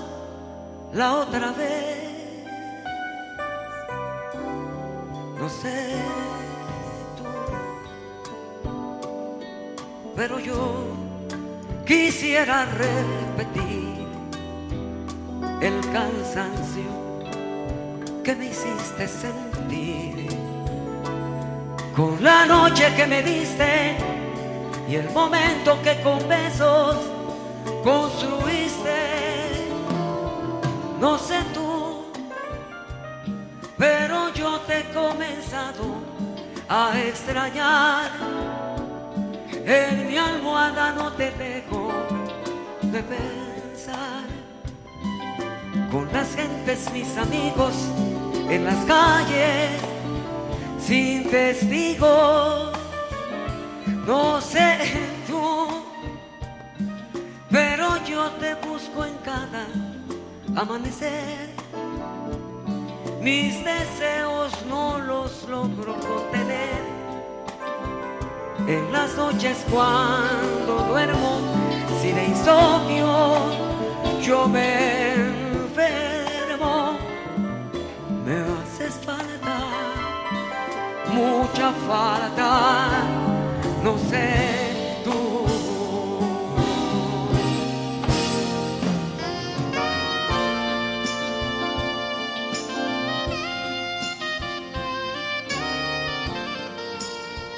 la 0.93 1.13
otra 1.13 1.51
vez. 1.53 2.45
No 5.39 5.49
sé 5.49 5.95
tú, 7.17 7.23
pero 10.15 10.37
yo 10.37 10.85
quisiera 11.83 12.65
repetir 12.65 14.05
el 15.61 15.81
cansancio 15.91 16.91
que 18.23 18.35
me 18.35 18.45
hiciste 18.45 19.07
sentir 19.07 20.27
con 21.95 22.23
la 22.23 22.45
noche 22.45 22.93
que 22.95 23.07
me 23.07 23.23
diste 23.23 24.13
y 24.93 24.95
el 24.95 25.09
momento 25.09 25.81
que 25.81 25.99
con 26.01 26.19
besos 26.27 26.97
construiste. 27.83 28.91
No 30.99 31.17
sé 31.17 31.39
tú, 31.51 32.05
pero 33.75 34.31
yo 34.35 34.59
te 34.67 34.81
he 34.81 34.83
comenzado 34.93 35.95
a 36.69 36.91
extrañar. 37.07 38.11
En 39.65 40.09
mi 40.09 40.15
almohada 40.15 40.91
no 40.91 41.11
te 41.13 41.31
dejo 41.31 41.91
de 42.83 43.01
pensar. 43.01 44.27
Con 45.91 46.07
las 46.13 46.35
gentes, 46.35 46.91
mis 46.93 47.17
amigos, 47.17 47.73
en 48.47 48.63
las 48.63 48.85
calles, 48.85 49.71
sin 50.79 51.27
testigos 51.31 52.72
no 54.05 54.41
sé 54.41 54.77
tú, 55.27 55.67
pero 57.49 58.03
yo 58.05 58.29
te 58.31 58.55
busco 58.55 59.05
en 59.05 59.15
cada 59.23 59.65
amanecer. 60.55 61.49
Mis 63.21 63.63
deseos 63.63 64.51
no 64.67 64.99
los 64.99 65.47
logro 65.47 65.95
contener. 65.99 66.83
En 68.67 68.91
las 68.91 69.15
noches 69.15 69.65
cuando 69.71 70.85
duermo, 70.89 71.39
si 72.01 72.11
de 72.11 72.25
insomnio 72.25 73.37
yo 74.21 74.47
me 74.47 75.13
enfermo, 75.13 76.97
me 78.25 78.35
haces 78.37 78.93
falta, 79.05 79.57
mucha 81.13 81.71
falta 81.87 83.22
no 83.83 83.97
sé 83.97 85.01
tú. 85.03 85.45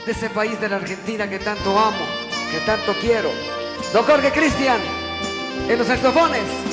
De 0.06 0.12
ese 0.12 0.30
país 0.30 0.60
de 0.60 0.70
la 0.70 0.78
Argentina 0.78 1.30
que 1.30 1.40
tanto 1.40 1.78
amo, 1.78 2.06
que 2.52 2.60
tanto 2.66 2.94
quiero. 3.02 3.30
Don 3.94 4.04
Jorge 4.04 4.32
Cristian, 4.32 4.80
en 5.70 5.78
los 5.78 5.88
saxofones. 5.88 6.66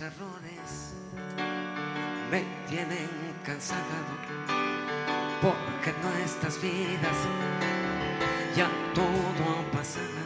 Errores 0.00 0.94
me 2.30 2.42
tienen 2.68 3.08
cansado, 3.44 3.80
porque 5.40 5.92
nuestras 6.02 6.60
vidas 6.60 7.16
ya 8.56 8.68
todo 8.94 9.08
ha 9.08 9.70
pasado, 9.70 10.25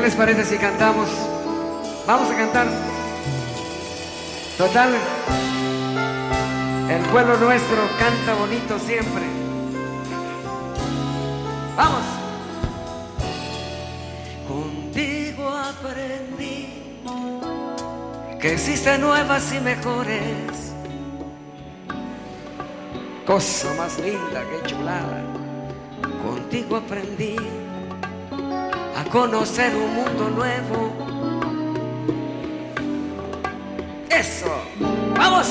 ¿Qué 0.00 0.06
les 0.06 0.14
parece 0.14 0.46
si 0.46 0.56
cantamos? 0.56 1.10
Vamos 2.06 2.30
a 2.30 2.34
cantar. 2.34 2.66
Total, 4.56 4.94
el 6.88 7.02
pueblo 7.10 7.36
nuestro 7.36 7.76
canta 7.98 8.32
bonito 8.32 8.78
siempre. 8.78 9.24
Vamos. 11.76 12.02
Contigo 14.48 15.50
aprendí 15.50 17.02
que 18.40 18.54
existen 18.54 19.02
nuevas 19.02 19.52
y 19.52 19.60
mejores. 19.60 20.72
Cosa 23.26 23.74
más 23.74 23.98
linda 23.98 24.44
que 24.48 24.66
chulada. 24.66 25.22
Contigo 26.24 26.76
aprendí 26.76 27.36
conocer 29.10 29.74
un 29.74 29.94
mundo 29.94 30.30
nuevo. 30.30 30.92
Eso, 34.08 34.52
vamos. 35.16 35.48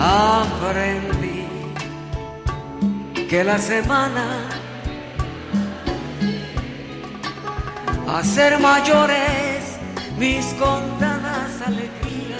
Aprendí 0.00 1.46
que 3.28 3.42
la 3.42 3.58
semana 3.58 4.48
a 8.08 8.22
ser 8.22 8.58
mayores 8.60 9.78
mis 10.16 10.46
contadas 10.54 11.60
alegrías 11.66 12.38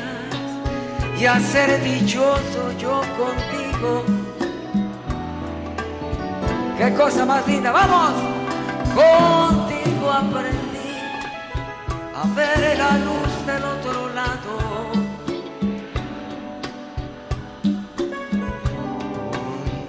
y 1.20 1.26
a 1.26 1.40
ser 1.40 1.82
dichoso 1.82 2.72
yo 2.78 3.00
contigo. 3.18 4.04
Qué 6.78 6.94
cosa 6.94 7.26
más 7.26 7.46
linda, 7.48 7.72
vamos. 7.72 8.37
Contigo 8.98 10.10
aprendí 10.10 10.92
a 12.20 12.24
ver 12.34 12.76
la 12.76 12.92
luz 13.06 13.32
del 13.46 13.62
otro 13.74 14.08
lado. 14.12 14.52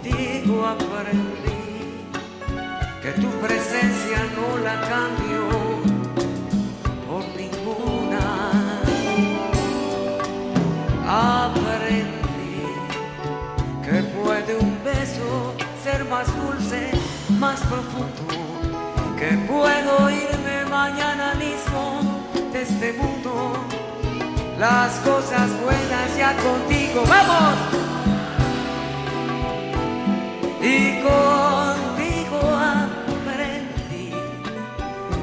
Contigo 0.04 0.56
aprendí 0.64 2.06
que 3.02 3.12
tu 3.14 3.30
presencia 3.46 4.20
no 4.36 4.48
la 4.64 4.76
cambio 4.94 5.44
por 7.08 7.24
ninguna. 7.36 8.24
Aprendí 11.08 12.62
que 13.84 14.04
puede 14.22 14.56
un 14.56 14.74
beso 14.84 15.56
ser 15.84 16.06
más 16.06 16.28
dulce, 16.38 16.92
más 17.40 17.60
profundo, 17.62 18.29
que 19.20 19.38
puedo 19.52 20.10
irme 20.10 20.64
mañana 20.70 21.34
mismo 21.36 22.24
de 22.54 22.62
este 22.62 22.94
mundo. 22.94 23.52
Las 24.58 24.94
cosas 25.00 25.50
buenas 25.62 26.16
ya 26.18 26.34
contigo, 26.38 27.04
vamos. 27.06 27.56
Y 30.62 31.02
contigo 31.02 32.40
aprendí 33.20 34.14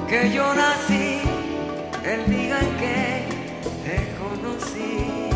que 0.08 0.30
yo 0.30 0.54
nací 0.54 1.20
el 2.04 2.30
día 2.30 2.58
en 2.60 2.76
que 2.76 3.24
te 3.86 3.96
conocí. 4.20 5.30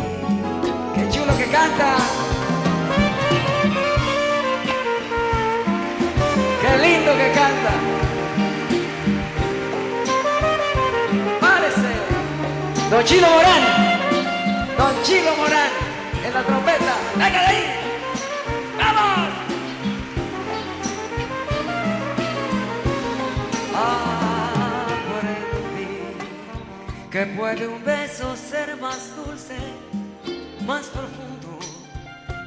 Qué 0.93 1.09
chulo 1.09 1.35
que 1.35 1.45
canta. 1.45 1.95
Qué 6.61 6.77
lindo 6.77 7.11
que 7.17 7.31
Don 12.91 13.05
Chilo 13.05 13.25
Morán. 13.29 13.63
Don 14.77 15.03
Chilo 15.03 15.33
Morán 15.37 15.71
en 16.25 16.33
la 16.33 16.43
trompeta. 16.43 16.93
¡Venga 17.15 17.39
de 17.39 17.47
ahí! 17.47 17.63
¡Vamos! 18.77 19.29
Aprendí 25.07 25.87
que 27.09 27.25
puede 27.27 27.67
un 27.69 27.81
beso 27.85 28.35
ser 28.35 28.75
más 28.81 29.15
dulce, 29.15 29.57
más 30.65 30.87
profundo, 30.87 31.59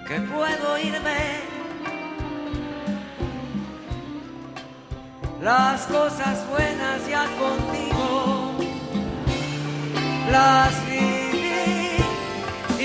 que 0.06 0.20
puedo 0.20 0.78
irme. 0.78 1.40
Las 5.40 5.86
cosas 5.86 6.46
buenas 6.50 7.08
ya 7.08 7.24
contigo 7.38 8.43
las 10.34 10.74
viví 10.86 11.96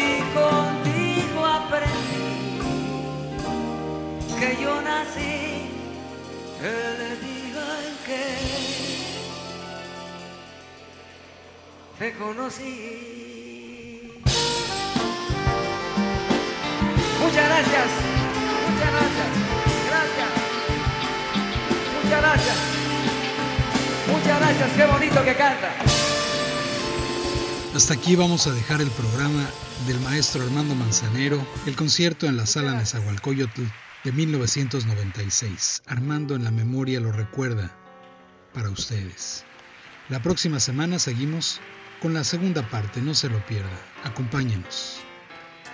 y 0.06 0.08
contigo 0.38 1.40
aprendí 1.60 2.32
que 4.40 4.50
yo 4.64 4.74
nací 4.90 5.38
el 6.62 7.00
día 7.26 7.68
en 7.88 7.96
que 8.08 8.26
te 11.98 12.08
conocí. 12.22 12.76
Muchas 17.22 17.46
gracias, 17.50 17.90
muchas 18.68 18.92
gracias, 18.96 19.30
gracias, 19.90 20.32
muchas 21.96 22.20
gracias, 22.26 22.58
muchas 24.12 24.36
gracias, 24.40 24.70
qué 24.78 24.86
bonito 24.86 25.20
que 25.24 25.36
canta. 25.36 25.99
Hasta 27.76 27.94
aquí 27.94 28.16
vamos 28.16 28.48
a 28.48 28.52
dejar 28.52 28.82
el 28.82 28.90
programa 28.90 29.48
del 29.86 30.00
maestro 30.00 30.42
Armando 30.42 30.74
Manzanero, 30.74 31.46
el 31.68 31.76
concierto 31.76 32.26
en 32.26 32.36
la 32.36 32.48
sala 32.48 32.74
Nezahualcóyotl 32.74 33.62
de 34.04 34.12
1996. 34.12 35.84
Armando 35.86 36.36
en 36.36 36.44
la 36.44 36.50
memoria 36.50 37.00
lo 37.00 37.12
recuerda 37.12 37.78
para 38.56 38.72
ustedes. 38.72 39.46
La 40.10 40.20
próxima 40.20 40.60
semana 40.60 40.98
seguimos 40.98 41.62
con 42.02 42.16
la 42.16 42.24
segunda 42.24 42.68
parte, 42.68 43.02
no 43.02 43.14
se 43.14 43.30
lo 43.30 43.46
pierda. 43.46 43.80
Acompáñenos. 44.04 44.98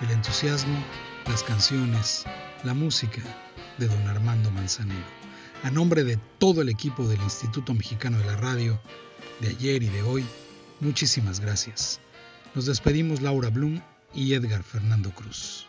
El 0.02 0.10
entusiasmo, 0.10 0.84
las 1.26 1.42
canciones, 1.44 2.24
la 2.62 2.74
música 2.74 3.22
de 3.78 3.88
don 3.88 4.06
Armando 4.06 4.50
Manzanero. 4.50 5.06
A 5.62 5.70
nombre 5.70 6.04
de 6.04 6.18
todo 6.36 6.60
el 6.60 6.68
equipo 6.68 7.08
del 7.08 7.22
Instituto 7.22 7.72
Mexicano 7.72 8.18
de 8.18 8.26
la 8.26 8.36
Radio, 8.36 8.78
de 9.40 9.48
ayer 9.48 9.82
y 9.82 9.88
de 9.88 10.02
hoy, 10.02 10.26
Muchísimas 10.80 11.40
gracias. 11.40 12.00
Nos 12.54 12.66
despedimos 12.66 13.22
Laura 13.22 13.50
Blum 13.50 13.80
y 14.14 14.34
Edgar 14.34 14.62
Fernando 14.62 15.10
Cruz. 15.10 15.66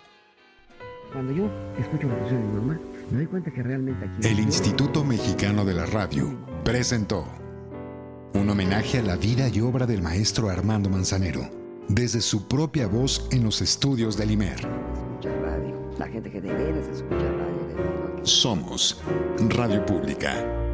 Cuando 1.13 1.33
yo 1.33 1.49
escucho 1.79 2.07
la 2.07 2.17
canción 2.17 2.41
de 2.41 2.47
mi 2.47 2.53
mamá, 2.55 2.79
me 3.09 3.17
doy 3.17 3.27
cuenta 3.27 3.51
que 3.51 3.63
realmente 3.63 4.05
aquí... 4.05 4.27
El 4.27 4.39
Instituto 4.39 5.03
Mexicano 5.03 5.63
de 5.63 5.73
la 5.73 5.85
Radio 5.85 6.37
presentó 6.63 7.25
un 8.33 8.49
homenaje 8.49 8.99
a 8.99 9.01
la 9.01 9.15
vida 9.15 9.47
y 9.47 9.61
obra 9.61 9.85
del 9.85 10.01
maestro 10.01 10.49
Armando 10.49 10.89
Manzanero, 10.89 11.49
desde 11.87 12.21
su 12.21 12.47
propia 12.47 12.87
voz 12.87 13.27
en 13.31 13.43
los 13.43 13.61
estudios 13.61 14.17
del 14.17 14.31
IMER. 14.31 14.59
Escucha 14.59 15.33
radio. 15.41 15.95
La 15.97 16.07
gente 16.07 16.29
que 16.29 16.41
de 16.41 16.53
veras 16.53 16.87
escucha 16.87 17.15
radio. 17.15 18.25
Somos 18.25 19.01
Radio 19.49 19.85
Pública. 19.85 20.66